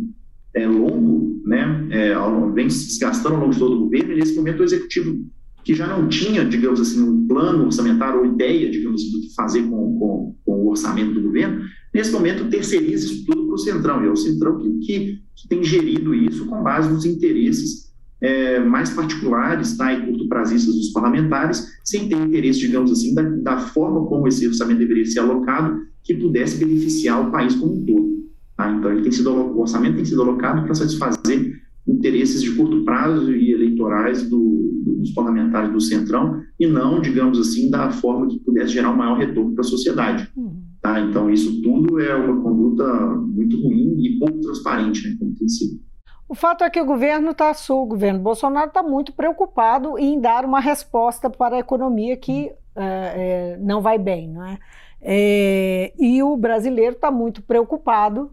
é, 0.55 0.67
longo, 0.67 1.41
né, 1.47 1.89
é, 1.91 2.15
vem 2.53 2.69
se 2.69 2.87
desgastando 2.89 3.37
ao 3.37 3.41
longo 3.43 3.53
de 3.53 3.59
todo 3.59 3.77
o 3.77 3.85
governo, 3.85 4.13
e 4.13 4.17
nesse 4.17 4.37
momento 4.37 4.61
o 4.61 4.65
executivo 4.65 5.25
que 5.65 5.75
já 5.75 5.87
não 5.87 6.09
tinha, 6.09 6.45
digamos 6.45 6.81
assim, 6.81 7.03
um 7.03 7.27
plano 7.27 7.65
orçamentário 7.65 8.21
ou 8.21 8.27
ideia, 8.27 8.71
digamos 8.71 9.03
assim, 9.03 9.13
do 9.13 9.21
que 9.21 9.35
fazer 9.35 9.63
com, 9.65 9.99
com, 9.99 10.37
com 10.45 10.53
o 10.65 10.71
orçamento 10.71 11.13
do 11.13 11.23
governo, 11.23 11.63
nesse 11.93 12.11
momento 12.13 12.49
terceiriza 12.49 13.07
isso 13.07 13.27
tudo 13.27 13.47
para 13.47 13.55
o 13.55 13.59
Centrão, 13.59 14.03
e 14.03 14.07
é 14.07 14.11
o 14.11 14.17
Centrão 14.17 14.59
que, 14.59 14.71
que, 14.79 15.19
que 15.37 15.49
tem 15.49 15.63
gerido 15.63 16.15
isso 16.15 16.47
com 16.47 16.63
base 16.63 16.91
nos 16.91 17.05
interesses 17.05 17.88
é, 18.21 18.61
mais 18.61 18.91
particulares 18.91 19.77
tá, 19.77 19.93
e 19.93 20.07
curto-prazistas 20.07 20.75
dos 20.75 20.91
parlamentares, 20.91 21.79
sem 21.85 22.09
ter 22.09 22.17
interesse, 22.17 22.61
digamos 22.61 22.91
assim, 22.91 23.15
da, 23.15 23.23
da, 23.23 23.59
forma 23.59 24.07
como 24.07 24.27
esse 24.27 24.47
orçamento 24.47 24.79
deveria 24.79 25.05
ser 25.05 25.21
alocado, 25.21 25.87
que 26.03 26.15
pudesse 26.15 26.57
beneficiar 26.59 27.27
o 27.27 27.31
país 27.31 27.55
como 27.55 27.75
um 27.75 27.85
todo. 27.85 28.09
Tá? 28.57 28.71
Então, 28.73 28.93
ele 28.93 29.03
tem 29.03 29.13
sido, 29.13 29.31
o 29.31 29.61
orçamento 29.61 29.97
tem 29.97 30.05
sido 30.05 30.23
alocado 30.23 30.65
para 30.65 30.75
satisfazer 30.75 31.61
interesses 31.87 32.43
de 32.43 32.51
curto 32.53 32.85
prazo 32.85 33.33
e 33.33 33.53
eleitorais 33.53 34.29
do, 34.29 34.83
dos 34.99 35.11
parlamentares 35.13 35.73
do 35.73 35.81
Centrão, 35.81 36.43
e 36.59 36.67
não, 36.67 37.01
digamos 37.01 37.39
assim, 37.39 37.71
da 37.71 37.91
forma 37.91 38.27
que 38.27 38.39
pudesse 38.41 38.73
gerar 38.73 38.93
um 38.93 38.97
maior 38.97 39.17
retorno 39.17 39.53
para 39.53 39.63
a 39.63 39.69
sociedade. 39.69 40.29
Tá? 40.83 41.01
Então, 41.01 41.31
isso 41.31 41.63
tudo 41.63 41.99
é 41.99 42.15
uma 42.15 42.41
conduta 42.43 42.85
muito 43.17 43.61
ruim 43.63 43.97
e 44.05 44.19
pouco 44.19 44.41
transparente, 44.41 45.09
né, 45.09 45.17
como 45.19 45.35
tem 45.35 45.49
sido. 45.49 45.81
O 46.29 46.35
fato 46.35 46.63
é 46.63 46.69
que 46.69 46.81
o 46.81 46.85
governo 46.85 47.31
está 47.31 47.53
o 47.71 47.87
governo 47.87 48.21
Bolsonaro 48.21 48.69
está 48.69 48.83
muito 48.83 49.13
preocupado 49.13 49.99
em 49.99 50.21
dar 50.21 50.45
uma 50.45 50.61
resposta 50.61 51.31
para 51.31 51.57
a 51.57 51.59
economia 51.59 52.17
que 52.17 52.53
é, 52.77 53.55
é, 53.55 53.57
não 53.59 53.81
vai 53.81 53.99
bem, 53.99 54.29
não 54.29 54.45
é? 54.45 54.59
é 55.01 55.93
e 55.99 56.23
o 56.23 56.37
brasileiro 56.37 56.95
está 56.95 57.11
muito 57.11 57.41
preocupado 57.41 58.31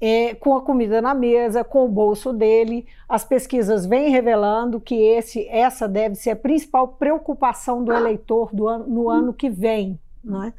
é, 0.00 0.34
com 0.34 0.56
a 0.56 0.62
comida 0.62 1.00
na 1.00 1.14
mesa, 1.14 1.64
com 1.64 1.84
o 1.84 1.88
bolso 1.88 2.32
dele. 2.32 2.86
As 3.08 3.24
pesquisas 3.24 3.86
vêm 3.86 4.10
revelando 4.10 4.80
que 4.80 4.94
esse, 4.94 5.48
essa 5.48 5.88
deve 5.88 6.14
ser 6.14 6.30
a 6.30 6.36
principal 6.36 6.88
preocupação 6.88 7.82
do 7.84 7.92
eleitor 7.92 8.54
do 8.54 8.78
no 8.78 9.08
ano 9.08 9.32
que 9.32 9.48
vem. 9.48 9.98
Não 10.22 10.42
é? 10.44 10.52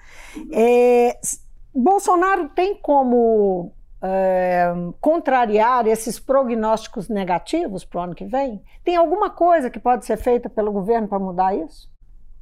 é 0.52 1.20
Bolsonaro 1.74 2.50
tem 2.50 2.76
como 2.76 3.72
é, 4.02 4.74
contrariar 5.00 5.88
esses 5.88 6.20
prognósticos 6.20 7.10
negativos 7.10 7.84
para 7.84 8.00
o 8.00 8.04
ano 8.04 8.16
que 8.16 8.26
vem? 8.26 8.62
Tem 8.84 8.96
alguma 8.96 9.30
coisa 9.30 9.70
que 9.70 9.80
pode 9.80 10.06
ser 10.06 10.18
feita 10.18 10.50
pelo 10.50 10.72
governo 10.72 11.08
para 11.08 11.20
mudar 11.20 11.56
isso? 11.56 11.90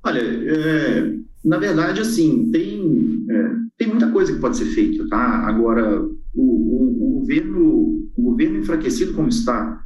Olha, 0.04 0.22
é, 0.22 1.14
na 1.44 1.58
verdade, 1.58 2.02
assim, 2.02 2.50
tem, 2.52 3.26
é, 3.30 3.52
tem 3.78 3.88
muita 3.88 4.10
coisa 4.12 4.34
que 4.34 4.40
pode 4.40 4.58
ser 4.58 4.66
feita, 4.66 5.08
tá? 5.10 5.48
Agora, 5.48 6.02
o, 6.02 6.12
o, 6.36 7.18
o 7.18 7.20
governo, 7.20 8.10
o 8.16 8.22
governo 8.22 8.60
enfraquecido 8.60 9.14
como 9.14 9.28
está, 9.28 9.84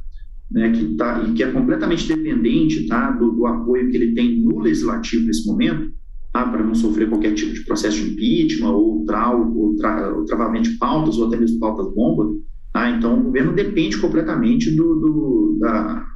né, 0.50 0.70
que 0.70 0.94
tá, 0.96 1.24
e 1.26 1.32
que 1.32 1.42
é 1.42 1.50
completamente 1.50 2.06
dependente 2.06 2.86
tá, 2.86 3.10
do, 3.10 3.32
do 3.32 3.46
apoio 3.46 3.90
que 3.90 3.96
ele 3.96 4.14
tem 4.14 4.40
no 4.40 4.60
legislativo 4.60 5.26
nesse 5.26 5.46
momento, 5.46 5.90
tá, 6.32 6.46
para 6.46 6.64
não 6.64 6.74
sofrer 6.74 7.08
qualquer 7.08 7.34
tipo 7.34 7.52
de 7.52 7.64
processo 7.64 7.98
de 7.98 8.12
impeachment 8.12 8.70
ou, 8.70 9.04
trau, 9.04 9.52
ou, 9.54 9.76
tra, 9.76 10.12
ou 10.14 10.24
travamento 10.24 10.70
de 10.70 10.78
pautas 10.78 11.18
ou 11.18 11.26
até 11.26 11.36
mesmo 11.36 11.60
pautas 11.60 11.92
bomba. 11.94 12.32
Tá? 12.72 12.90
Então, 12.90 13.20
o 13.20 13.24
governo 13.24 13.52
depende 13.52 13.98
completamente 13.98 14.70
do, 14.70 14.94
do, 14.94 15.58
da, 15.60 16.06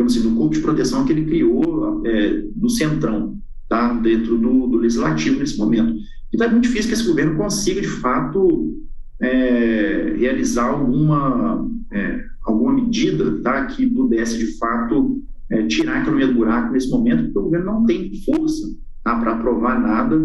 assim, 0.00 0.22
do 0.22 0.34
corpo 0.34 0.54
de 0.54 0.60
proteção 0.60 1.04
que 1.04 1.12
ele 1.12 1.26
criou 1.26 2.02
é, 2.06 2.44
Centrão, 2.68 3.38
tá? 3.68 3.92
dentro 3.94 4.38
do, 4.38 4.66
do 4.68 4.78
legislativo 4.78 5.38
nesse 5.38 5.58
momento. 5.58 5.94
Então, 6.32 6.46
é 6.46 6.50
muito 6.50 6.64
difícil 6.64 6.88
que 6.88 6.94
esse 6.94 7.06
governo 7.06 7.36
consiga, 7.36 7.80
de 7.80 7.86
fato, 7.86 8.74
é, 9.20 10.14
realizar 10.16 10.66
alguma, 10.66 11.68
é, 11.92 12.24
alguma 12.46 12.72
medida 12.72 13.38
tá? 13.42 13.66
que 13.66 13.86
pudesse, 13.86 14.38
de 14.38 14.58
fato, 14.58 15.20
é, 15.50 15.66
tirar 15.66 15.96
a 15.96 16.02
economia 16.02 16.28
do 16.28 16.34
buraco 16.34 16.72
nesse 16.72 16.90
momento, 16.90 17.24
porque 17.24 17.38
o 17.38 17.42
governo 17.42 17.66
não 17.66 17.84
tem 17.84 18.10
força 18.24 18.66
tá, 19.08 19.16
para 19.16 19.32
aprovar 19.32 19.80
nada 19.80 20.20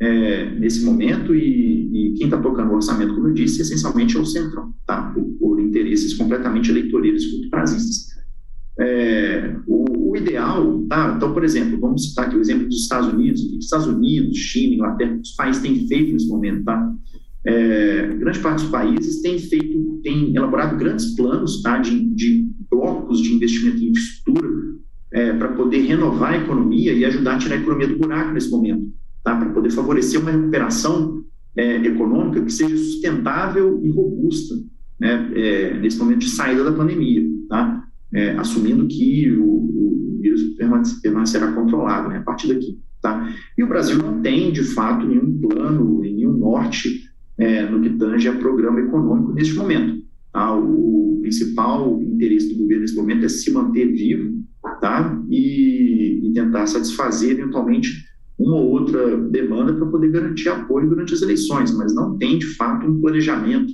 é, 0.00 0.50
nesse 0.50 0.84
momento 0.84 1.34
e, 1.34 2.10
e 2.12 2.14
quem 2.14 2.26
está 2.26 2.40
tocando 2.40 2.70
o 2.70 2.76
orçamento, 2.76 3.14
como 3.14 3.28
eu 3.28 3.34
disse, 3.34 3.62
essencialmente 3.62 4.16
é 4.16 4.20
o 4.20 4.24
Centrão, 4.24 4.72
tá, 4.86 5.02
por, 5.12 5.24
por 5.40 5.60
interesses 5.60 6.14
completamente 6.14 6.70
eleitoreiros 6.70 7.24
e 7.24 7.48
prazistas. 7.50 8.16
É, 8.80 9.56
o, 9.66 10.10
o, 10.12 10.16
ideal, 10.16 10.84
tá? 10.88 11.14
Então, 11.16 11.34
por 11.34 11.42
exemplo, 11.42 11.80
vamos 11.80 12.10
citar 12.10 12.26
aqui 12.26 12.36
o 12.36 12.40
exemplo 12.40 12.68
dos 12.68 12.82
Estados 12.82 13.12
Unidos, 13.12 13.42
os 13.42 13.64
Estados 13.64 13.88
Unidos, 13.88 14.36
China, 14.36 14.74
Inglaterra, 14.74 15.18
os 15.20 15.32
países 15.32 15.60
têm 15.60 15.88
feito 15.88 16.12
nesse 16.12 16.28
momento, 16.28 16.62
tá? 16.62 16.94
É, 17.44 18.06
grande 18.18 18.38
parte 18.38 18.62
dos 18.62 18.70
países 18.70 19.20
tem 19.20 19.36
feito, 19.36 20.00
tem 20.04 20.34
elaborado 20.36 20.76
grandes 20.76 21.16
planos, 21.16 21.60
tá? 21.60 21.78
De, 21.78 22.04
de 22.14 22.48
blocos 22.70 23.20
de 23.20 23.34
investimento 23.34 23.82
em 23.82 23.88
infraestrutura 23.88 24.48
é, 25.12 25.32
para 25.32 25.48
poder 25.48 25.80
renovar 25.82 26.34
a 26.34 26.38
economia 26.38 26.92
e 26.92 27.04
ajudar 27.04 27.36
a 27.36 27.38
tirar 27.38 27.56
a 27.56 27.60
economia 27.60 27.88
do 27.88 27.98
buraco 27.98 28.32
nesse 28.32 28.50
momento, 28.50 28.92
tá? 29.24 29.36
para 29.36 29.50
poder 29.50 29.70
favorecer 29.70 30.20
uma 30.20 30.30
recuperação 30.30 31.22
é, 31.56 31.76
econômica 31.86 32.42
que 32.42 32.52
seja 32.52 32.76
sustentável 32.76 33.80
e 33.82 33.90
robusta 33.90 34.54
né? 35.00 35.30
É, 35.34 35.78
nesse 35.78 35.98
momento 35.98 36.20
de 36.20 36.30
saída 36.30 36.64
da 36.64 36.72
pandemia, 36.72 37.22
tá? 37.48 37.84
É, 38.12 38.30
assumindo 38.32 38.86
que 38.88 39.30
o, 39.32 39.44
o 39.44 40.18
vírus 40.20 40.42
permanecerá 41.02 41.52
controlado 41.52 42.08
né? 42.08 42.18
a 42.18 42.22
partir 42.22 42.48
daqui. 42.48 42.78
Tá? 43.00 43.32
E 43.56 43.62
o 43.62 43.68
Brasil 43.68 43.98
não 43.98 44.20
tem, 44.20 44.50
de 44.50 44.62
fato, 44.62 45.06
nenhum 45.06 45.38
plano, 45.40 46.00
nenhum 46.00 46.32
norte 46.32 47.04
é, 47.36 47.68
no 47.68 47.80
que 47.80 47.90
tange 47.90 48.28
a 48.28 48.34
programa 48.34 48.80
econômico 48.80 49.32
neste 49.32 49.54
momento. 49.54 50.02
Tá? 50.32 50.56
O 50.56 51.18
principal 51.20 52.00
interesse 52.02 52.48
do 52.48 52.58
governo 52.60 52.82
nesse 52.82 52.96
momento 52.96 53.24
é 53.24 53.28
se 53.28 53.52
manter 53.52 53.86
vivo 53.92 54.42
tá? 54.80 55.18
e, 55.28 56.20
e 56.24 56.32
tentar 56.32 56.66
satisfazer 56.66 57.32
eventualmente 57.32 58.06
uma 58.38 58.56
ou 58.56 58.70
outra 58.70 59.16
demanda 59.28 59.74
para 59.74 59.86
poder 59.86 60.10
garantir 60.10 60.48
apoio 60.48 60.88
durante 60.88 61.12
as 61.12 61.22
eleições, 61.22 61.76
mas 61.76 61.94
não 61.94 62.16
tem, 62.16 62.38
de 62.38 62.46
fato, 62.54 62.86
um 62.86 63.00
planejamento 63.00 63.72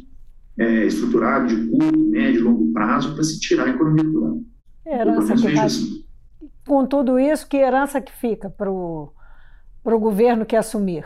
é, 0.58 0.86
estruturado 0.86 1.48
de 1.48 1.66
curto, 1.66 1.98
médio 1.98 2.40
e 2.40 2.42
longo 2.42 2.72
prazo 2.72 3.14
para 3.14 3.22
se 3.22 3.38
tirar 3.38 3.66
a 3.66 3.70
economia 3.70 4.04
do 4.04 4.24
ano. 4.24 4.46
Herança 4.86 5.34
que 5.34 5.58
assim. 5.58 6.04
Com 6.66 6.86
tudo 6.86 7.18
isso, 7.18 7.46
que 7.46 7.58
herança 7.58 8.00
que 8.00 8.12
fica 8.12 8.48
para 8.48 8.70
o 8.70 9.12
governo 9.84 10.46
que 10.46 10.56
assumir 10.56 11.04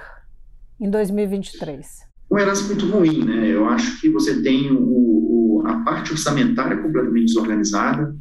em 0.80 0.88
2023? 0.88 2.06
Uma 2.30 2.42
herança 2.42 2.64
muito 2.64 2.86
ruim, 2.86 3.24
né? 3.24 3.48
Eu 3.48 3.68
acho 3.68 4.00
que 4.00 4.08
você 4.10 4.40
tem 4.40 4.70
o, 4.70 4.78
o 4.78 5.62
a 5.66 5.82
parte 5.82 6.12
orçamentária 6.12 6.76
completamente 6.76 7.26
desorganizada, 7.26 8.14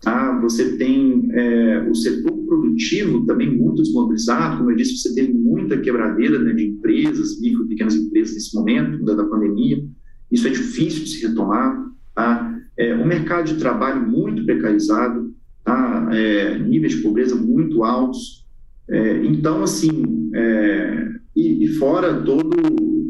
Tá? 0.00 0.38
Você 0.40 0.76
tem 0.76 1.28
é, 1.32 1.88
o 1.90 1.94
setor 1.94 2.32
produtivo 2.46 3.26
também 3.26 3.56
muito 3.56 3.82
desmobilizado, 3.82 4.58
como 4.58 4.70
eu 4.70 4.76
disse, 4.76 4.98
você 4.98 5.14
tem 5.14 5.32
muita 5.32 5.78
quebradeira 5.78 6.38
né, 6.38 6.52
de 6.52 6.66
empresas, 6.66 7.40
micro 7.40 7.64
e 7.64 7.68
pequenas 7.68 7.96
empresas 7.96 8.34
nesse 8.34 8.54
momento 8.54 9.04
da, 9.04 9.14
da 9.14 9.24
pandemia. 9.24 9.84
Isso 10.30 10.46
é 10.46 10.50
difícil 10.50 11.04
de 11.04 11.10
se 11.10 11.26
retomar. 11.26 11.86
Tá? 12.14 12.56
É, 12.78 12.94
o 12.94 13.06
mercado 13.06 13.46
de 13.46 13.58
trabalho 13.58 14.06
muito 14.06 14.44
precarizado, 14.44 15.34
tá? 15.64 16.08
É, 16.12 16.58
níveis 16.58 16.94
de 16.94 17.02
pobreza 17.02 17.34
muito 17.34 17.82
altos. 17.84 18.46
É, 18.88 19.24
então, 19.24 19.62
assim, 19.62 20.30
é, 20.34 21.08
e, 21.34 21.64
e, 21.64 21.68
fora 21.74 22.22
todo, 22.22 22.50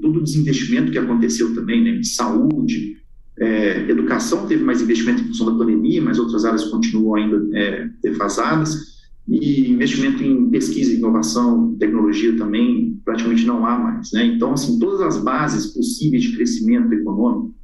todo 0.00 0.18
o 0.18 0.22
desinvestimento 0.22 0.90
que 0.90 0.98
aconteceu 0.98 1.54
também 1.54 1.84
né, 1.84 1.90
em 1.90 2.02
saúde, 2.02 2.96
é, 3.38 3.90
educação 3.90 4.46
teve 4.46 4.64
mais 4.64 4.80
investimento 4.80 5.22
em 5.22 5.26
função 5.26 5.46
da 5.46 5.58
pandemia, 5.58 6.00
mas 6.00 6.18
outras 6.18 6.44
áreas 6.44 6.64
continuam 6.64 7.16
ainda 7.16 7.58
é, 7.58 7.88
defasadas. 8.02 8.96
E 9.28 9.70
investimento 9.70 10.22
em 10.22 10.48
pesquisa, 10.50 10.92
inovação, 10.92 11.74
tecnologia 11.78 12.36
também 12.36 13.00
praticamente 13.04 13.44
não 13.44 13.66
há 13.66 13.76
mais. 13.76 14.12
Né? 14.12 14.24
Então, 14.26 14.52
assim, 14.52 14.78
todas 14.78 15.00
as 15.00 15.22
bases 15.22 15.66
possíveis 15.74 16.22
de 16.22 16.36
crescimento 16.36 16.92
econômico, 16.92 17.54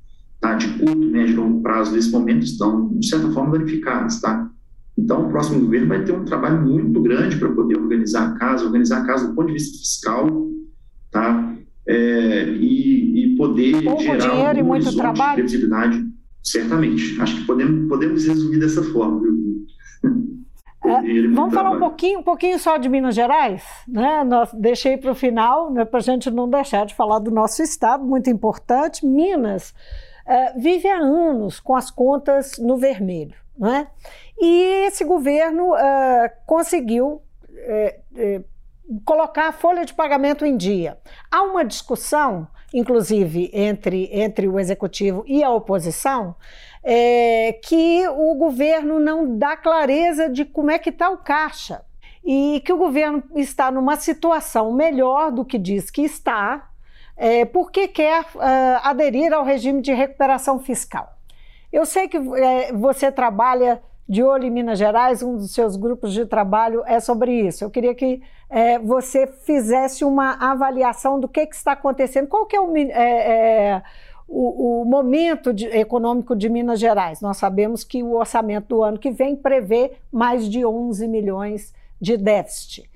tá, 0.41 0.55
de 0.55 0.67
curto, 0.79 0.99
médio 0.99 1.35
e 1.35 1.37
longo 1.37 1.63
prazo, 1.63 1.93
nesse 1.93 2.11
momento, 2.11 2.43
estão, 2.43 2.89
de 2.99 3.07
certa 3.07 3.31
forma, 3.31 3.53
danificadas. 3.53 4.21
Tá? 4.21 4.51
Então, 4.99 5.27
o 5.27 5.31
próximo 5.31 5.61
governo 5.61 5.87
vai 5.87 6.05
ter 6.05 6.13
um 6.13 6.25
trabalho 6.25 6.61
muito 6.67 7.01
grande 7.01 7.37
para 7.37 7.51
poder 7.51 7.79
organizar 7.79 8.29
a 8.29 8.33
casa, 8.33 8.65
organizar 8.65 9.03
a 9.03 9.07
casa 9.07 9.29
do 9.29 9.35
ponto 9.35 9.47
de 9.47 9.55
vista 9.55 9.79
fiscal, 9.79 10.51
tá? 11.13 11.57
É, 11.87 12.45
e 12.45 12.93
poder 13.37 13.83
Pouco 13.83 14.03
gerar 14.03 14.19
dinheiro 14.19 14.57
um 14.57 14.61
e 14.61 14.63
muito 14.63 14.97
trabalho. 14.97 15.45
de 15.45 15.59
certamente. 16.43 17.21
Acho 17.21 17.37
que 17.37 17.47
podemos, 17.47 17.89
podemos 17.89 18.27
resumir 18.27 18.59
dessa 18.59 18.83
forma. 18.85 19.21
É, 20.85 21.29
vamos 21.29 21.55
falar 21.55 21.71
um 21.71 21.79
pouquinho, 21.79 22.19
um 22.21 22.23
pouquinho 22.23 22.59
só 22.59 22.77
de 22.77 22.89
Minas 22.89 23.15
Gerais, 23.15 23.63
né? 23.87 24.25
Nós 24.25 24.53
deixei 24.53 24.97
para 24.97 25.13
o 25.13 25.15
final, 25.15 25.73
né, 25.73 25.85
para 25.85 26.01
a 26.01 26.03
gente 26.03 26.29
não 26.31 26.49
deixar 26.49 26.85
de 26.85 26.95
falar 26.95 27.21
do 27.21 27.31
nosso 27.31 27.63
estado, 27.63 28.05
muito 28.05 28.29
importante. 28.29 29.07
Minas 29.07 29.73
é, 30.27 30.59
vive 30.59 30.89
há 30.89 30.99
anos 30.99 31.61
com 31.61 31.77
as 31.77 31.89
contas 31.89 32.59
no 32.59 32.77
vermelho, 32.77 33.35
né? 33.57 33.87
E 34.41 34.87
esse 34.87 35.05
governo 35.05 35.77
é, 35.77 36.33
conseguiu 36.47 37.23
é, 37.57 38.01
é, 38.17 38.43
colocar 39.05 39.49
a 39.49 39.53
folha 39.53 39.85
de 39.85 39.95
pagamento 39.95 40.45
em 40.45 40.57
dia. 40.57 40.99
Há 41.31 41.43
uma 41.43 41.65
discussão 41.65 42.49
inclusive 42.73 43.51
entre, 43.53 44.09
entre 44.13 44.49
o 44.49 44.59
executivo 44.59 45.25
e 45.27 45.43
a 45.43 45.51
oposição, 45.51 46.35
é, 46.83 47.59
que 47.63 48.07
o 48.09 48.35
governo 48.35 48.99
não 48.99 49.37
dá 49.37 49.57
clareza 49.57 50.29
de 50.29 50.45
como 50.45 50.71
é 50.71 50.79
que 50.79 50.91
está 50.91 51.11
o 51.11 51.19
caixa 51.19 51.85
e 52.25 52.63
que 52.65 52.73
o 52.73 52.77
governo 52.77 53.23
está 53.37 53.71
numa 53.71 53.97
situação 53.97 54.73
melhor 54.73 55.31
do 55.31 55.45
que 55.45 55.59
diz 55.59 55.91
que 55.91 56.03
está, 56.03 56.71
é, 57.17 57.45
porque 57.45 57.89
quer 57.89 58.23
uh, 58.23 58.81
aderir 58.83 59.33
ao 59.33 59.45
regime 59.45 59.83
de 59.83 59.93
recuperação 59.93 60.59
fiscal. 60.59 61.13
Eu 61.73 61.85
sei 61.85 62.09
que 62.09 62.17
é, 62.17 62.73
você 62.73 63.13
trabalha 63.13 63.83
de 64.09 64.23
olho 64.23 64.45
em 64.45 64.51
Minas 64.51 64.79
Gerais, 64.79 65.23
um 65.23 65.37
dos 65.37 65.53
seus 65.53 65.77
grupos 65.77 66.13
de 66.13 66.27
trabalho 66.27 66.83
é 66.87 67.01
sobre 67.01 67.33
isso. 67.47 67.65
Eu 67.65 67.71
queria 67.71 67.95
que 67.95 68.21
é, 68.51 68.79
você 68.79 69.27
fizesse 69.27 70.05
uma 70.05 70.35
avaliação 70.35 71.19
do 71.19 71.29
que, 71.29 71.47
que 71.47 71.57
está 71.57 71.73
acontecendo, 71.73 72.27
qual 72.27 72.45
que 72.45 72.57
é 72.57 72.61
o, 72.61 72.77
é, 72.77 72.91
é, 72.91 73.83
o, 74.29 74.83
o 74.83 74.85
momento 74.85 75.53
de, 75.53 75.67
econômico 75.67 76.37
de 76.37 76.49
Minas 76.49 76.79
Gerais. 76.79 77.21
Nós 77.21 77.37
sabemos 77.37 77.85
que 77.85 78.03
o 78.03 78.15
orçamento 78.15 78.69
do 78.69 78.83
ano 78.83 78.99
que 78.99 79.11
vem 79.11 79.37
prevê 79.37 79.93
mais 80.13 80.49
de 80.49 80.65
11 80.65 81.09
milhões 81.09 81.73
de 82.01 82.17
déficit. 82.17 82.91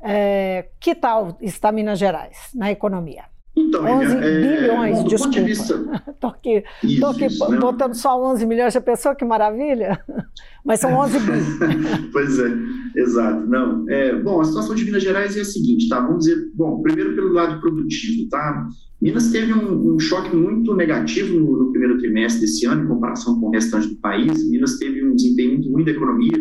É, 0.00 0.66
que 0.78 0.94
tal 0.94 1.36
está 1.40 1.72
Minas 1.72 1.98
Gerais 1.98 2.50
na 2.54 2.70
economia? 2.70 3.24
Então, 3.56 3.84
11 3.86 4.16
é, 4.16 4.60
bilhões, 4.60 4.98
bom, 4.98 5.04
desculpa. 5.04 5.40
De 5.40 5.44
vista... 5.44 5.78
tô 6.20 6.26
aqui, 6.26 6.62
isso, 6.84 7.00
tô 7.00 7.06
aqui 7.06 7.24
isso, 7.24 7.50
né? 7.50 7.58
botando 7.58 7.94
só 7.94 8.22
11 8.32 8.44
milhões, 8.44 8.74
já 8.74 8.82
pensou 8.82 9.14
que 9.14 9.24
maravilha? 9.24 9.98
Mas 10.62 10.80
são 10.80 10.92
11 10.92 11.18
bilhões. 11.20 11.46
pois 12.12 12.38
é, 12.38 12.54
exato. 12.96 13.46
Não, 13.46 13.88
é, 13.88 14.14
bom, 14.20 14.42
a 14.42 14.44
situação 14.44 14.74
de 14.74 14.84
Minas 14.84 15.02
Gerais 15.02 15.36
é 15.38 15.40
a 15.40 15.44
seguinte, 15.44 15.88
tá? 15.88 16.00
Vamos 16.00 16.26
dizer, 16.26 16.50
bom, 16.54 16.82
primeiro 16.82 17.14
pelo 17.14 17.32
lado 17.32 17.58
produtivo, 17.58 18.28
tá? 18.28 18.68
Minas 19.00 19.30
teve 19.30 19.54
um, 19.54 19.94
um 19.94 19.98
choque 19.98 20.34
muito 20.36 20.74
negativo 20.74 21.38
no, 21.38 21.64
no, 21.64 21.70
primeiro 21.70 21.98
trimestre 21.98 22.42
desse 22.42 22.66
ano, 22.66 22.84
em 22.84 22.88
comparação 22.88 23.40
com 23.40 23.46
o 23.46 23.50
restante 23.50 23.88
do 23.88 23.96
país. 23.96 24.46
Minas 24.50 24.78
teve 24.78 25.02
um 25.02 25.14
desempenho 25.14 25.52
muito 25.52 25.72
ruim 25.72 25.84
da 25.84 25.92
economia, 25.92 26.38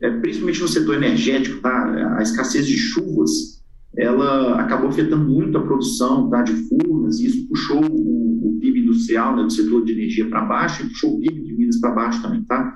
é, 0.00 0.10
principalmente 0.10 0.60
no 0.60 0.68
setor 0.68 0.96
energético, 0.96 1.60
tá? 1.60 2.16
A 2.18 2.22
escassez 2.22 2.66
de 2.66 2.76
chuvas 2.76 3.57
ela 3.96 4.60
acabou 4.60 4.88
afetando 4.88 5.28
muito 5.28 5.56
a 5.58 5.62
produção 5.62 6.28
tá, 6.28 6.42
de 6.42 6.52
furnas, 6.52 7.18
e 7.18 7.26
isso 7.26 7.48
puxou 7.48 7.84
o, 7.84 8.48
o 8.48 8.58
PIB 8.60 8.80
industrial 8.80 9.36
né, 9.36 9.42
do 9.42 9.52
setor 9.52 9.84
de 9.84 9.92
energia 9.92 10.28
para 10.28 10.44
baixo 10.44 10.82
e 10.82 10.88
puxou 10.88 11.16
o 11.16 11.20
PIB 11.20 11.42
de 11.42 11.54
Minas 11.54 11.80
para 11.80 11.92
baixo 11.92 12.22
também. 12.22 12.42
Tá? 12.44 12.74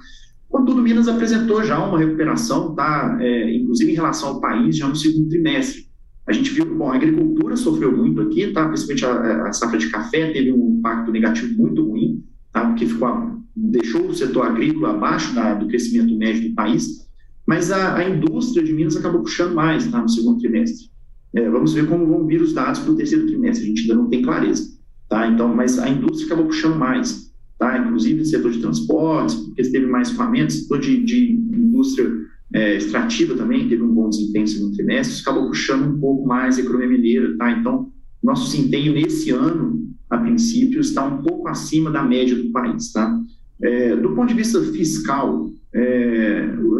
Contudo, 0.49 0.83
Minas 0.83 1.09
apresentou 1.09 1.65
já 1.65 1.83
uma 1.83 1.99
recuperação, 1.99 2.75
tá? 2.75 3.17
É, 3.21 3.57
inclusive 3.57 3.91
em 3.91 3.95
relação 3.95 4.31
ao 4.31 4.41
país, 4.41 4.77
já 4.77 4.87
no 4.87 4.95
segundo 4.95 5.29
trimestre. 5.29 5.91
A 6.27 6.33
gente 6.33 6.51
viu, 6.51 6.77
bom, 6.77 6.93
a 6.93 6.95
agricultura 6.95 7.57
sofreu 7.57 7.97
muito 7.97 8.21
aqui, 8.21 8.53
tá? 8.53 8.69
principalmente 8.69 9.05
a, 9.05 9.49
a 9.49 9.53
safra 9.53 9.79
de 9.79 9.89
café 9.89 10.31
teve 10.31 10.53
um 10.53 10.79
impacto 10.79 11.11
negativo 11.11 11.59
muito 11.61 11.85
ruim, 11.89 12.23
tá? 12.53 12.67
porque 12.67 12.87
ficou, 12.87 13.41
deixou 13.57 14.07
o 14.07 14.15
setor 14.15 14.47
agrícola 14.47 14.91
abaixo 14.91 15.35
da, 15.35 15.55
do 15.55 15.67
crescimento 15.67 16.17
médio 16.17 16.51
do 16.51 16.55
país, 16.55 17.09
mas 17.47 17.73
a, 17.73 17.97
a, 17.97 18.09
indústria 18.09 18.63
de 18.63 18.73
Minas 18.73 18.97
acabou 18.97 19.23
puxando 19.23 19.55
mais 19.55 19.91
tá? 19.91 20.01
no 20.01 20.09
segundo 20.09 20.39
trimestre. 20.39 20.92
É, 21.35 21.49
vamos 21.49 21.73
ver 21.73 21.87
como 21.89 22.07
vão 22.07 22.27
vir 22.27 22.43
os 22.43 22.53
dados 22.53 22.81
para 22.81 22.93
o 22.93 22.97
terceiro 22.97 23.27
trimestre, 23.27 23.65
a 23.65 23.69
gente 23.69 23.83
ainda 23.83 23.95
não 23.95 24.09
tem 24.09 24.23
clareza. 24.23 24.71
Tá? 25.09 25.27
Então, 25.27 25.55
mas 25.55 25.79
a 25.79 25.89
indústria 25.89 26.27
acabou 26.27 26.47
puxando 26.47 26.79
mais, 26.79 27.33
tá? 27.59 27.79
inclusive 27.79 28.25
setor 28.25 28.51
de 28.51 28.61
transportes, 28.61 29.37
porque 29.37 29.63
teve 29.63 29.87
mais 29.87 30.09
equipamentos, 30.09 30.63
setor 30.63 30.81
de, 30.81 31.03
de 31.03 31.33
indústria 31.33 32.11
é, 32.55 32.77
extrativa 32.77 33.35
também 33.35 33.69
teve 33.69 33.83
um 33.83 33.95
bom 33.95 34.11
desempenho 34.11 34.47
no 34.61 34.73
trimestre, 34.73 35.15
isso 35.15 35.29
acabou 35.29 35.49
puxando 35.49 35.89
um 35.89 35.99
pouco 35.99 36.27
mais 36.27 36.59
a 36.59 36.61
economia 36.61 36.89
mineira, 36.89 37.37
tá? 37.39 37.51
Então, 37.51 37.91
nosso 38.23 38.51
desempenho 38.51 38.93
nesse 38.93 39.31
ano, 39.31 39.91
a 40.11 40.19
princípio, 40.19 40.81
está 40.81 41.05
um 41.05 41.23
pouco 41.23 41.49
acima 41.49 41.91
da 41.91 42.03
média 42.03 42.37
do 42.37 42.51
país, 42.53 42.93
tá? 42.93 43.19
É, 43.63 43.97
do 43.97 44.11
ponto 44.15 44.29
de 44.29 44.35
vista 44.35 44.61
fiscal, 44.61 45.51
é, 45.73 45.92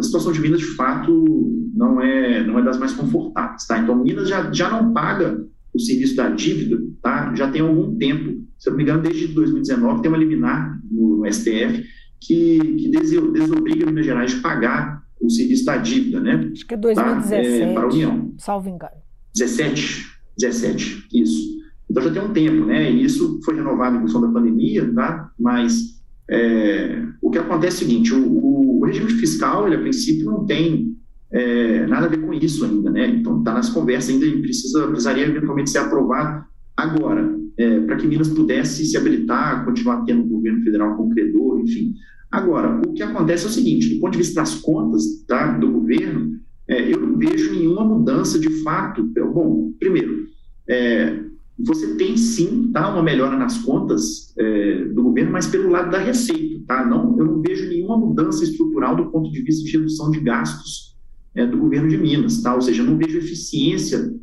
a 0.03 0.05
situação 0.05 0.31
de 0.31 0.41
Minas, 0.41 0.59
de 0.59 0.75
fato, 0.75 1.69
não 1.73 2.01
é, 2.01 2.43
não 2.43 2.59
é 2.59 2.61
das 2.61 2.77
mais 2.77 2.91
confortáveis, 2.91 3.65
tá? 3.65 3.79
Então, 3.79 3.95
Minas 3.95 4.27
já, 4.27 4.51
já 4.51 4.69
não 4.69 4.93
paga 4.93 5.45
o 5.73 5.79
serviço 5.79 6.15
da 6.15 6.29
dívida, 6.29 6.77
tá? 7.01 7.33
Já 7.33 7.49
tem 7.49 7.61
algum 7.61 7.95
tempo, 7.95 8.41
se 8.59 8.69
eu 8.69 8.71
não 8.71 8.77
me 8.77 8.83
engano, 8.83 9.01
desde 9.01 9.27
2019, 9.27 10.01
tem 10.01 10.11
uma 10.11 10.17
liminar 10.17 10.79
no, 10.91 11.23
STF 11.31 11.85
que, 12.19 12.59
que 12.59 12.89
desobriga 12.91 13.85
Minas 13.85 14.05
Gerais 14.05 14.31
de 14.31 14.41
pagar 14.41 15.01
o 15.21 15.29
serviço 15.29 15.65
da 15.65 15.77
dívida, 15.77 16.19
né? 16.19 16.49
Acho 16.51 16.67
que 16.67 16.73
é 16.73 16.77
2017. 16.77 17.47
Tá? 17.47 17.65
É, 17.65 17.73
para 17.73 17.83
a 17.83 17.87
União. 17.87 18.33
Salvo 18.37 18.69
engano. 18.69 18.95
17, 19.33 20.05
17, 20.37 21.07
isso. 21.13 21.53
Então 21.89 22.03
já 22.03 22.11
tem 22.11 22.21
um 22.21 22.33
tempo, 22.33 22.65
né? 22.65 22.91
E 22.91 23.03
isso 23.03 23.39
foi 23.45 23.55
renovado 23.55 23.95
em 23.95 24.01
função 24.01 24.21
da 24.21 24.27
pandemia, 24.27 24.93
tá? 24.93 25.31
Mas 25.39 26.02
é, 26.29 27.03
o 27.21 27.29
que 27.29 27.37
acontece 27.37 27.83
é 27.83 27.85
o 27.85 27.89
seguinte: 27.89 28.13
o, 28.13 28.79
o, 28.79 28.85
regime 28.85 29.11
fiscal, 29.11 29.67
ele 29.67 29.75
a 29.75 29.81
princípio 29.81 30.25
não 30.25 30.45
tem 30.45 30.95
é, 31.31 31.85
nada 31.87 32.05
a 32.05 32.09
ver 32.09 32.21
com 32.21 32.33
isso 32.33 32.65
ainda, 32.65 32.89
né? 32.89 33.07
Então 33.07 33.39
está 33.39 33.53
nas 33.53 33.69
conversas 33.69 34.13
ainda 34.13 34.25
e 34.25 34.41
precisa, 34.41 34.87
precisaria 34.87 35.25
eventualmente 35.25 35.69
ser 35.69 35.79
aprovado 35.79 36.45
agora, 36.75 37.37
é, 37.57 37.79
para 37.81 37.95
que 37.97 38.07
Minas 38.07 38.29
pudesse 38.29 38.85
se 38.85 38.97
habilitar, 38.97 39.65
continuar 39.65 40.03
tendo 40.05 40.23
o 40.23 40.29
governo 40.29 40.63
federal 40.63 40.95
como 40.95 41.13
credor, 41.13 41.59
enfim. 41.59 41.93
Agora, 42.31 42.81
o 42.87 42.93
que 42.93 43.03
acontece 43.03 43.45
é 43.45 43.47
o 43.47 43.51
seguinte: 43.51 43.93
do 43.93 43.99
ponto 43.99 44.13
de 44.13 44.19
vista 44.19 44.41
das 44.41 44.55
contas 44.55 45.03
tá, 45.27 45.57
do 45.57 45.71
governo, 45.71 46.39
é, 46.67 46.91
eu 46.91 46.99
não 46.99 47.17
vejo 47.17 47.53
nenhuma 47.53 47.83
mudança 47.83 48.39
de 48.39 48.49
fato. 48.63 49.03
Bom, 49.03 49.71
primeiro, 49.79 50.27
é, 50.67 51.19
você 51.57 51.95
tem 51.95 52.17
sim 52.17 52.71
tá, 52.71 52.91
uma 52.91 53.03
melhora 53.03 53.37
nas 53.37 53.59
contas 53.59 54.33
é, 54.37 54.85
do 54.85 55.03
governo, 55.03 55.31
mas 55.31 55.47
pelo 55.47 55.69
lado 55.69 55.91
da 55.91 55.99
receita. 55.99 56.63
Tá? 56.67 56.85
Não, 56.85 57.17
eu 57.17 57.25
não 57.25 57.41
vejo 57.41 57.67
nenhuma 57.67 57.97
mudança 57.97 58.43
estrutural 58.43 58.95
do 58.95 59.11
ponto 59.11 59.31
de 59.31 59.41
vista 59.41 59.63
de 59.63 59.71
redução 59.77 60.09
de 60.09 60.19
gastos 60.19 60.97
é, 61.35 61.45
do 61.45 61.57
governo 61.57 61.89
de 61.89 61.97
Minas. 61.97 62.41
Tá? 62.41 62.55
Ou 62.55 62.61
seja, 62.61 62.81
eu 62.81 62.85
não 62.87 62.97
vejo 62.97 63.17
eficiência, 63.17 64.13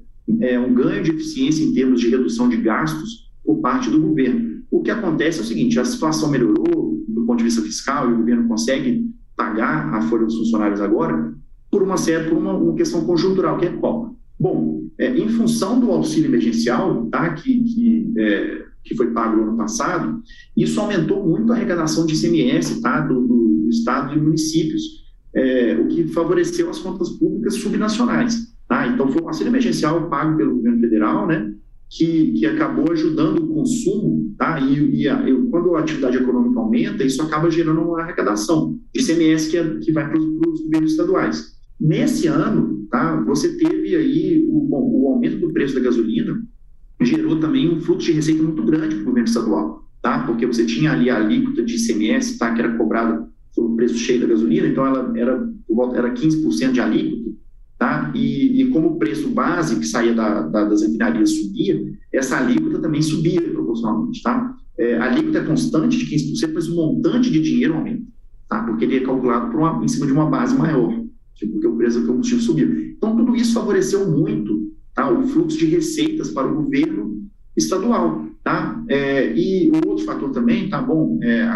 é, 0.40 0.58
um 0.58 0.74
ganho 0.74 1.02
de 1.02 1.10
eficiência 1.10 1.64
em 1.64 1.72
termos 1.72 2.00
de 2.00 2.08
redução 2.08 2.48
de 2.48 2.56
gastos 2.56 3.30
por 3.44 3.60
parte 3.60 3.90
do 3.90 4.00
governo. 4.00 4.62
O 4.70 4.82
que 4.82 4.90
acontece 4.90 5.38
é 5.38 5.42
o 5.42 5.46
seguinte: 5.46 5.78
a 5.78 5.84
situação 5.84 6.30
melhorou, 6.30 7.04
do 7.08 7.24
ponto 7.26 7.38
de 7.38 7.44
vista 7.44 7.62
fiscal 7.62 8.10
e 8.10 8.14
o 8.14 8.18
governo 8.18 8.48
consegue 8.48 9.10
pagar 9.36 9.94
a 9.94 10.02
folha 10.02 10.26
dos 10.26 10.36
funcionários 10.36 10.80
agora 10.80 11.34
por 11.70 11.82
uma 11.82 11.96
certa 11.96 12.34
uma, 12.34 12.52
uma 12.52 12.74
questão 12.74 13.04
conjuntural 13.04 13.58
que 13.58 13.66
é 13.66 13.72
qual? 13.72 14.09
Bom, 14.40 14.88
é, 14.98 15.14
em 15.14 15.28
função 15.28 15.78
do 15.78 15.90
auxílio 15.90 16.30
emergencial, 16.30 17.06
tá, 17.10 17.34
que, 17.34 17.62
que, 17.62 18.12
é, 18.16 18.64
que 18.82 18.96
foi 18.96 19.10
pago 19.10 19.36
no 19.36 19.42
ano 19.42 19.56
passado, 19.58 20.22
isso 20.56 20.80
aumentou 20.80 21.28
muito 21.28 21.52
a 21.52 21.56
arrecadação 21.56 22.06
de 22.06 22.14
ICMS 22.14 22.80
tá, 22.80 23.02
do, 23.02 23.20
do, 23.20 23.64
do 23.64 23.68
Estado 23.68 24.16
e 24.16 24.20
municípios, 24.20 24.82
é, 25.34 25.78
o 25.78 25.88
que 25.88 26.08
favoreceu 26.08 26.70
as 26.70 26.78
contas 26.78 27.10
públicas 27.10 27.54
subnacionais. 27.56 28.50
Tá? 28.66 28.86
Então, 28.86 29.12
foi 29.12 29.22
um 29.22 29.28
auxílio 29.28 29.50
emergencial 29.50 30.08
pago 30.08 30.38
pelo 30.38 30.56
governo 30.56 30.80
federal, 30.80 31.26
né, 31.26 31.52
que, 31.90 32.32
que 32.32 32.46
acabou 32.46 32.92
ajudando 32.92 33.42
o 33.42 33.48
consumo, 33.48 34.32
tá? 34.38 34.60
E, 34.60 35.02
e, 35.02 35.08
a, 35.08 35.28
e, 35.28 35.34
quando 35.50 35.74
a 35.74 35.80
atividade 35.80 36.16
econômica 36.16 36.60
aumenta, 36.60 37.04
isso 37.04 37.20
acaba 37.20 37.50
gerando 37.50 37.80
uma 37.82 38.00
arrecadação 38.00 38.78
de 38.94 39.02
ICMS 39.02 39.50
que, 39.50 39.58
é, 39.58 39.78
que 39.80 39.92
vai 39.92 40.08
para 40.08 40.18
os 40.18 40.62
governos 40.62 40.92
estaduais. 40.92 41.59
Nesse 41.80 42.26
ano, 42.26 42.86
tá? 42.90 43.16
Você 43.26 43.56
teve 43.56 43.96
aí 43.96 44.46
o, 44.50 44.60
bom, 44.60 44.90
o 44.92 45.08
aumento 45.08 45.38
do 45.38 45.52
preço 45.52 45.74
da 45.74 45.80
gasolina 45.80 46.40
gerou 47.00 47.40
também 47.40 47.72
um 47.72 47.80
fluxo 47.80 48.06
de 48.06 48.12
receita 48.12 48.42
muito 48.42 48.62
grande 48.62 48.96
para 48.96 49.02
o 49.02 49.06
governo 49.06 49.28
estadual, 49.28 49.84
tá? 50.02 50.26
Porque 50.26 50.46
você 50.46 50.66
tinha 50.66 50.92
ali 50.92 51.08
a 51.08 51.16
alíquota 51.16 51.62
de 51.62 51.76
ICMS, 51.76 52.38
tá? 52.38 52.52
Que 52.52 52.60
era 52.60 52.76
cobrada 52.76 53.26
sobre 53.52 53.72
o 53.72 53.76
preço 53.76 53.96
cheio 53.96 54.20
da 54.20 54.26
gasolina, 54.26 54.66
então 54.66 54.86
ela 54.86 55.12
era 55.16 55.50
era 55.94 56.12
15% 56.12 56.72
de 56.72 56.80
alíquota 56.80 57.30
Tá? 57.80 58.12
E, 58.14 58.60
e, 58.60 58.68
como 58.68 58.88
o 58.88 58.98
preço 58.98 59.30
base 59.30 59.76
que 59.76 59.86
saía 59.86 60.14
da, 60.14 60.42
da, 60.42 60.64
das 60.66 60.82
refinarias 60.82 61.30
subia, 61.30 61.82
essa 62.12 62.36
alíquota 62.36 62.78
também 62.78 63.00
subia 63.00 63.40
proporcionalmente. 63.40 64.22
Tá? 64.22 64.54
É, 64.76 64.98
a 64.98 65.04
alíquota 65.06 65.38
é 65.38 65.44
constante 65.46 65.96
de 65.96 66.04
15%, 66.14 66.52
mas 66.52 66.68
o 66.68 66.76
montante 66.76 67.30
de 67.30 67.40
dinheiro 67.40 67.72
aumenta, 67.72 68.04
tá? 68.50 68.62
porque 68.64 68.84
ele 68.84 68.98
é 68.98 69.00
calculado 69.00 69.56
uma, 69.56 69.82
em 69.82 69.88
cima 69.88 70.04
de 70.04 70.12
uma 70.12 70.28
base 70.28 70.54
maior, 70.58 70.92
tipo, 71.40 71.52
porque 71.52 71.66
o 71.66 71.76
preço 71.76 72.00
do 72.00 72.06
combustível 72.06 72.44
subiu. 72.44 72.92
Então, 72.96 73.16
tudo 73.16 73.34
isso 73.34 73.54
favoreceu 73.54 74.08
muito 74.08 74.70
tá? 74.94 75.10
o 75.10 75.26
fluxo 75.26 75.58
de 75.58 75.66
receitas 75.66 76.30
para 76.30 76.46
o 76.46 76.62
governo 76.62 77.24
estadual. 77.56 78.26
Tá? 78.44 78.82
É, 78.88 79.34
e 79.36 79.70
o 79.70 79.88
outro 79.88 80.04
fator 80.04 80.30
também, 80.30 80.68
tá 80.68 80.80
bom, 80.80 81.18
é, 81.22 81.46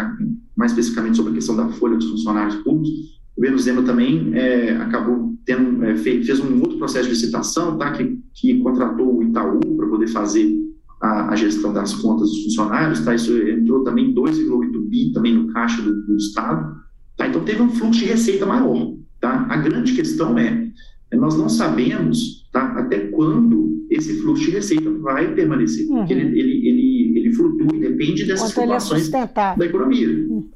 mais 0.55 0.71
especificamente 0.71 1.17
sobre 1.17 1.31
a 1.31 1.35
questão 1.35 1.55
da 1.55 1.69
folha 1.69 1.97
dos 1.97 2.09
funcionários 2.09 2.55
públicos, 2.57 3.15
o 3.35 3.41
governo 3.41 3.59
Zema 3.59 3.83
também 3.83 4.33
é, 4.33 4.77
acabou 4.77 5.33
tendo, 5.45 5.83
é, 5.83 5.95
fez, 5.97 6.25
fez, 6.25 6.39
um 6.39 6.59
outro 6.61 6.77
processo 6.77 7.05
de 7.05 7.15
licitação, 7.15 7.77
tá, 7.77 7.91
que, 7.91 8.17
que 8.33 8.59
contratou 8.59 9.17
o 9.17 9.23
Itaú 9.23 9.59
para 9.75 9.87
poder 9.87 10.07
fazer 10.07 10.55
a, 11.01 11.33
a, 11.33 11.35
gestão 11.35 11.73
das 11.73 11.93
contas 11.93 12.29
dos 12.29 12.43
funcionários, 12.45 13.01
tá, 13.01 13.13
isso 13.13 13.37
entrou 13.37 13.83
também 13.83 14.13
2,8 14.13 14.87
bi 14.87 15.11
também 15.11 15.35
no 15.35 15.51
caixa 15.51 15.81
do, 15.81 16.05
do 16.05 16.15
Estado, 16.15 16.75
tá, 17.17 17.27
então 17.27 17.43
teve 17.43 17.61
um 17.61 17.69
fluxo 17.69 17.99
de 17.99 18.05
receita 18.05 18.45
maior, 18.45 18.95
tá, 19.19 19.47
a 19.49 19.57
grande 19.57 19.93
questão 19.93 20.37
é, 20.37 20.67
nós 21.13 21.37
não 21.37 21.49
sabemos, 21.49 22.47
tá, 22.51 22.73
até 22.77 22.99
quando 23.07 23.85
esse 23.89 24.21
fluxo 24.21 24.45
de 24.45 24.51
receita 24.51 24.89
vai 24.99 25.33
permanecer, 25.33 25.87
uhum. 25.87 25.97
porque 25.97 26.13
ele, 26.13 26.39
ele, 26.39 26.67
ele, 26.67 27.19
ele 27.19 27.33
flutua 27.33 27.75
e 27.75 27.79
depende 27.79 28.25
dessas 28.25 28.53
Quanto 28.53 28.71
é 28.71 28.79
flutuações 28.79 29.13
é 29.13 29.55
da 29.57 29.65
economia. 29.65 30.09
Uhum. 30.09 30.49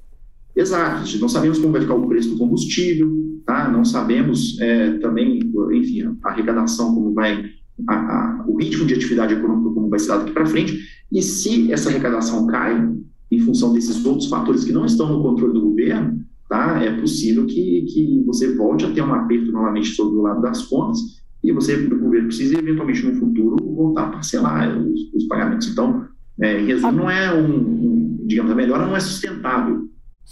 Exato, 0.55 1.17
não 1.19 1.29
sabemos 1.29 1.59
como 1.59 1.71
vai 1.71 1.81
ficar 1.81 1.93
o 1.95 2.07
preço 2.07 2.29
do 2.29 2.37
combustível, 2.37 3.09
tá? 3.45 3.69
não 3.69 3.85
sabemos 3.85 4.59
é, 4.59 4.97
também, 4.97 5.39
enfim, 5.71 6.17
a 6.23 6.29
arrecadação, 6.29 6.93
como 6.93 7.13
vai, 7.13 7.45
a, 7.87 7.93
a, 7.93 8.45
o 8.47 8.57
ritmo 8.57 8.85
de 8.85 8.95
atividade 8.95 9.33
econômica, 9.33 9.73
como 9.73 9.89
vai 9.89 9.99
ser 9.99 10.09
dado 10.09 10.23
aqui 10.23 10.31
para 10.31 10.45
frente, 10.45 10.77
e 11.11 11.21
se 11.21 11.71
essa 11.71 11.89
arrecadação 11.89 12.45
cai, 12.47 12.89
em 13.31 13.39
função 13.39 13.71
desses 13.73 14.03
outros 14.05 14.27
fatores 14.27 14.63
que 14.63 14.71
não 14.71 14.85
estão 14.85 15.07
no 15.07 15.21
controle 15.21 15.53
do 15.53 15.61
governo, 15.61 16.25
tá? 16.49 16.83
é 16.83 16.99
possível 16.99 17.45
que, 17.45 17.85
que 17.93 18.23
você 18.25 18.55
volte 18.55 18.85
a 18.85 18.91
ter 18.91 19.01
um 19.01 19.13
aperto 19.13 19.51
novamente 19.51 19.89
sobre 19.89 20.17
o 20.17 20.21
lado 20.21 20.41
das 20.41 20.63
contas 20.63 20.99
e 21.43 21.53
você, 21.53 21.75
o 21.75 21.99
governo, 21.99 22.27
precise 22.27 22.57
eventualmente 22.57 23.05
no 23.05 23.15
futuro 23.15 23.55
voltar 23.63 24.07
a 24.07 24.11
parcelar 24.11 24.77
os, 24.77 25.13
os 25.13 25.23
pagamentos. 25.25 25.69
Então, 25.69 26.05
é, 26.41 26.59
em 26.59 26.65
resumo, 26.65 26.91
não 26.91 27.09
é 27.09 27.33
um, 27.33 27.55
um, 27.55 28.25
digamos, 28.25 28.51
a 28.51 28.55
melhora 28.55 28.85
não 28.85 28.95
é 28.95 28.99
sustentável, 28.99 29.87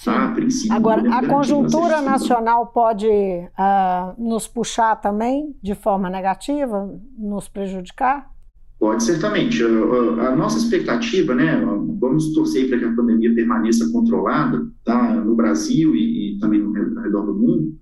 Tá? 0.05 0.31
princípio, 0.31 0.75
Agora, 0.75 1.01
a 1.11 1.27
conjuntura 1.27 2.01
nacional 2.01 2.67
pode 2.67 3.07
uh, 3.07 4.13
nos 4.23 4.47
puxar 4.47 4.95
também 4.97 5.55
de 5.61 5.73
forma 5.73 6.07
negativa, 6.07 6.87
nos 7.17 7.47
prejudicar? 7.47 8.29
Pode, 8.79 9.03
certamente. 9.03 9.63
A, 9.63 10.35
nossa 10.35 10.59
expectativa, 10.59 11.33
né, 11.33 11.59
vamos 11.99 12.33
torcer 12.33 12.69
para 12.69 12.77
que 12.77 12.85
a 12.85 12.95
pandemia 12.95 13.33
permaneça 13.33 13.91
controlada 13.91 14.67
tá, 14.85 15.15
no 15.15 15.35
Brasil 15.35 15.95
e, 15.95 16.35
e 16.35 16.39
também 16.39 16.61
no, 16.61 16.71
no, 16.71 17.01
redor 17.01 17.25
do 17.25 17.33
mundo. 17.33 17.75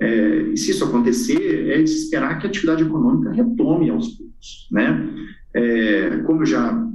É, 0.00 0.42
e 0.52 0.56
se 0.56 0.70
isso 0.70 0.84
acontecer, 0.84 1.68
é 1.68 1.82
de 1.82 1.90
esperar 1.90 2.38
que 2.38 2.46
a 2.46 2.48
atividade 2.48 2.82
econômica 2.82 3.30
retome 3.30 3.90
aos 3.90 4.08
poucos. 4.08 4.68
Né? 4.72 5.14
É, 5.54 6.18
como 6.18 6.42
eu 6.42 6.46
já 6.46 6.88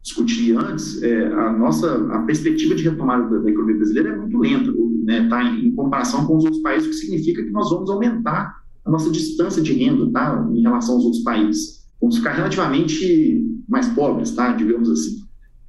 discuti 0.00 0.52
antes, 0.52 1.02
é, 1.02 1.26
a 1.26 1.52
nossa 1.52 1.94
a 2.12 2.22
perspectiva 2.22 2.74
de 2.74 2.82
retomada 2.84 3.28
da, 3.28 3.38
da 3.38 3.50
economia 3.50 3.76
brasileira 3.76 4.10
é 4.10 4.16
muito 4.16 4.38
lenta, 4.38 4.72
né, 5.04 5.28
tá, 5.28 5.42
em, 5.42 5.68
em, 5.68 5.74
comparação 5.74 6.26
com 6.26 6.36
os 6.36 6.44
outros 6.44 6.62
países, 6.62 6.88
o 6.88 6.90
que 6.90 6.96
significa 6.96 7.42
que 7.42 7.50
nós 7.50 7.70
vamos 7.70 7.88
aumentar 7.88 8.62
a 8.84 8.90
nossa 8.90 9.10
distância 9.10 9.62
de 9.62 9.72
renda, 9.72 10.10
tá, 10.10 10.48
em 10.52 10.62
relação 10.62 10.96
aos 10.96 11.04
outros 11.04 11.22
países. 11.22 11.81
Vamos 12.02 12.18
ficar 12.18 12.32
relativamente 12.32 13.40
mais 13.68 13.86
pobres, 13.88 14.32
tá, 14.32 14.52
digamos 14.52 14.90
assim. 14.90 15.22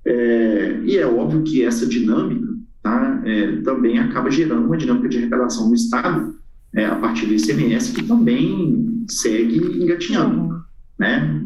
É, 0.06 0.80
e 0.84 0.98
é 0.98 1.06
óbvio 1.06 1.44
que 1.44 1.64
essa 1.64 1.86
dinâmica, 1.86 2.48
tá, 2.82 3.22
é, 3.24 3.58
também 3.58 4.00
acaba 4.00 4.32
gerando 4.32 4.66
uma 4.66 4.76
dinâmica 4.76 5.08
de 5.08 5.20
arrecadação 5.20 5.70
no 5.70 5.76
Estado 5.76 6.36
é, 6.76 6.86
a 6.86 6.96
partir 6.96 7.28
do 7.28 7.34
ICMS, 7.34 7.94
que 7.94 8.04
também 8.04 9.06
segue 9.08 9.58
engatinhando. 9.82 10.42
Uhum. 10.42 10.62
Né? 11.00 11.44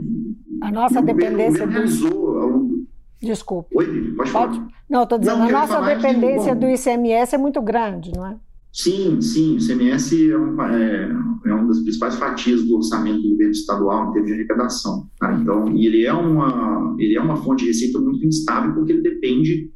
A 0.61 0.71
nossa 0.71 1.01
dependência 1.01 1.67
do. 1.67 2.87
Desculpe. 3.21 3.75
Oi, 3.75 4.13
pode 4.15 4.31
falar. 4.31 4.47
Pode? 4.47 4.63
Não, 4.89 5.03
estou 5.03 5.19
dizendo, 5.19 5.39
não, 5.39 5.47
a 5.47 5.51
nossa 5.51 5.81
dependência 5.81 6.55
que, 6.55 6.61
bom, 6.61 6.67
do 6.67 6.73
ICMS 6.73 7.35
é 7.35 7.37
muito 7.37 7.61
grande, 7.61 8.11
não 8.15 8.25
é? 8.25 8.35
Sim, 8.71 9.19
sim, 9.21 9.55
o 9.55 9.57
ICMS 9.57 10.31
é, 10.31 10.37
um, 10.37 10.61
é, 10.61 11.11
é 11.47 11.53
uma 11.67 11.73
das 11.73 11.83
principais 11.83 12.15
fatias 12.15 12.63
do 12.63 12.77
orçamento 12.77 13.21
do 13.21 13.31
governo 13.31 13.51
estadual 13.51 14.09
em 14.09 14.13
termos 14.13 14.27
de 14.29 14.33
arrecadação. 14.33 15.09
Tá? 15.19 15.33
Então, 15.33 15.75
e 15.75 15.85
ele 15.85 16.05
é, 16.05 16.13
uma, 16.13 16.95
ele 16.97 17.15
é 17.15 17.21
uma 17.21 17.35
fonte 17.35 17.63
de 17.63 17.67
receita 17.67 17.99
muito 17.99 18.25
instável 18.25 18.73
porque 18.73 18.93
ele 18.93 19.01
depende 19.01 19.71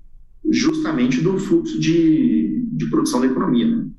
justamente 0.50 1.22
do 1.22 1.38
fluxo 1.38 1.80
de, 1.80 2.66
de 2.72 2.90
produção 2.90 3.20
da 3.20 3.28
economia. 3.28 3.68
Né? 3.68 3.90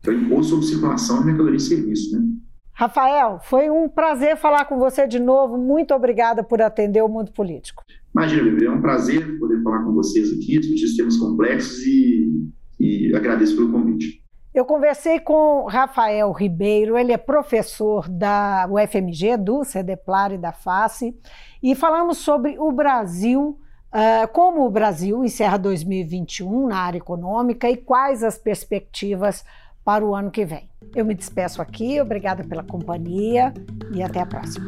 Então, 0.00 0.14
imposto 0.14 0.50
sobre 0.50 0.66
circulação 0.66 1.20
de 1.20 1.26
mercadoria 1.26 1.56
e 1.56 1.60
serviço. 1.60 2.18
Né? 2.18 2.26
Rafael, 2.72 3.38
foi 3.42 3.70
um 3.70 3.88
prazer 3.88 4.36
falar 4.36 4.66
com 4.66 4.78
você 4.78 5.06
de 5.06 5.18
novo. 5.18 5.56
Muito 5.56 5.94
obrigada 5.94 6.42
por 6.42 6.60
atender 6.60 7.02
o 7.02 7.08
mundo 7.08 7.32
político. 7.32 7.82
Imagina, 8.14 8.42
Bebê, 8.42 8.66
é 8.66 8.70
um 8.70 8.80
prazer 8.80 9.38
poder 9.38 9.62
falar 9.62 9.82
com 9.84 9.92
vocês 9.92 10.32
aqui, 10.32 10.58
discutir 10.58 10.96
temas 10.96 11.16
complexos 11.16 11.78
e, 11.86 12.50
e 12.78 13.14
agradeço 13.14 13.56
pelo 13.56 13.70
convite. 13.70 14.25
Eu 14.56 14.64
conversei 14.64 15.20
com 15.20 15.66
Rafael 15.66 16.32
Ribeiro, 16.32 16.96
ele 16.96 17.12
é 17.12 17.18
professor 17.18 18.08
da 18.08 18.66
UFMG, 18.70 19.36
do 19.36 19.62
CEDEPLAR 19.62 20.32
e 20.32 20.38
da 20.38 20.50
FACE, 20.50 21.14
e 21.62 21.74
falamos 21.74 22.16
sobre 22.16 22.56
o 22.58 22.72
Brasil, 22.72 23.60
uh, 23.92 24.26
como 24.32 24.64
o 24.64 24.70
Brasil 24.70 25.22
encerra 25.22 25.58
2021 25.58 26.68
na 26.68 26.78
área 26.78 26.96
econômica 26.96 27.68
e 27.68 27.76
quais 27.76 28.24
as 28.24 28.38
perspectivas 28.38 29.44
para 29.84 30.02
o 30.02 30.14
ano 30.14 30.30
que 30.30 30.46
vem. 30.46 30.70
Eu 30.94 31.04
me 31.04 31.14
despeço 31.14 31.60
aqui, 31.60 32.00
obrigada 32.00 32.42
pela 32.42 32.62
companhia 32.62 33.52
e 33.92 34.02
até 34.02 34.20
a 34.20 34.26
próxima. 34.26 34.66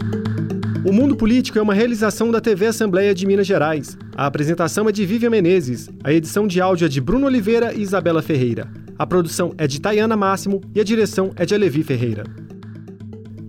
O 0.86 0.92
Mundo 0.92 1.16
Político 1.16 1.58
é 1.58 1.62
uma 1.62 1.72
realização 1.72 2.30
da 2.30 2.42
TV 2.42 2.66
Assembleia 2.66 3.14
de 3.14 3.26
Minas 3.26 3.46
Gerais. 3.46 3.96
A 4.14 4.26
apresentação 4.26 4.86
é 4.86 4.92
de 4.92 5.06
Vivian 5.06 5.30
Menezes, 5.30 5.88
a 6.04 6.12
edição 6.12 6.46
de 6.46 6.60
áudio 6.60 6.84
é 6.84 6.88
de 6.90 7.00
Bruno 7.00 7.24
Oliveira 7.24 7.72
e 7.72 7.80
Isabela 7.80 8.20
Ferreira. 8.20 8.68
A 8.98 9.06
produção 9.06 9.54
é 9.56 9.68
de 9.68 9.80
Tayana 9.80 10.16
Máximo 10.16 10.60
e 10.74 10.80
a 10.80 10.84
direção 10.84 11.30
é 11.36 11.46
de 11.46 11.54
Alevi 11.54 11.84
Ferreira. 11.84 12.24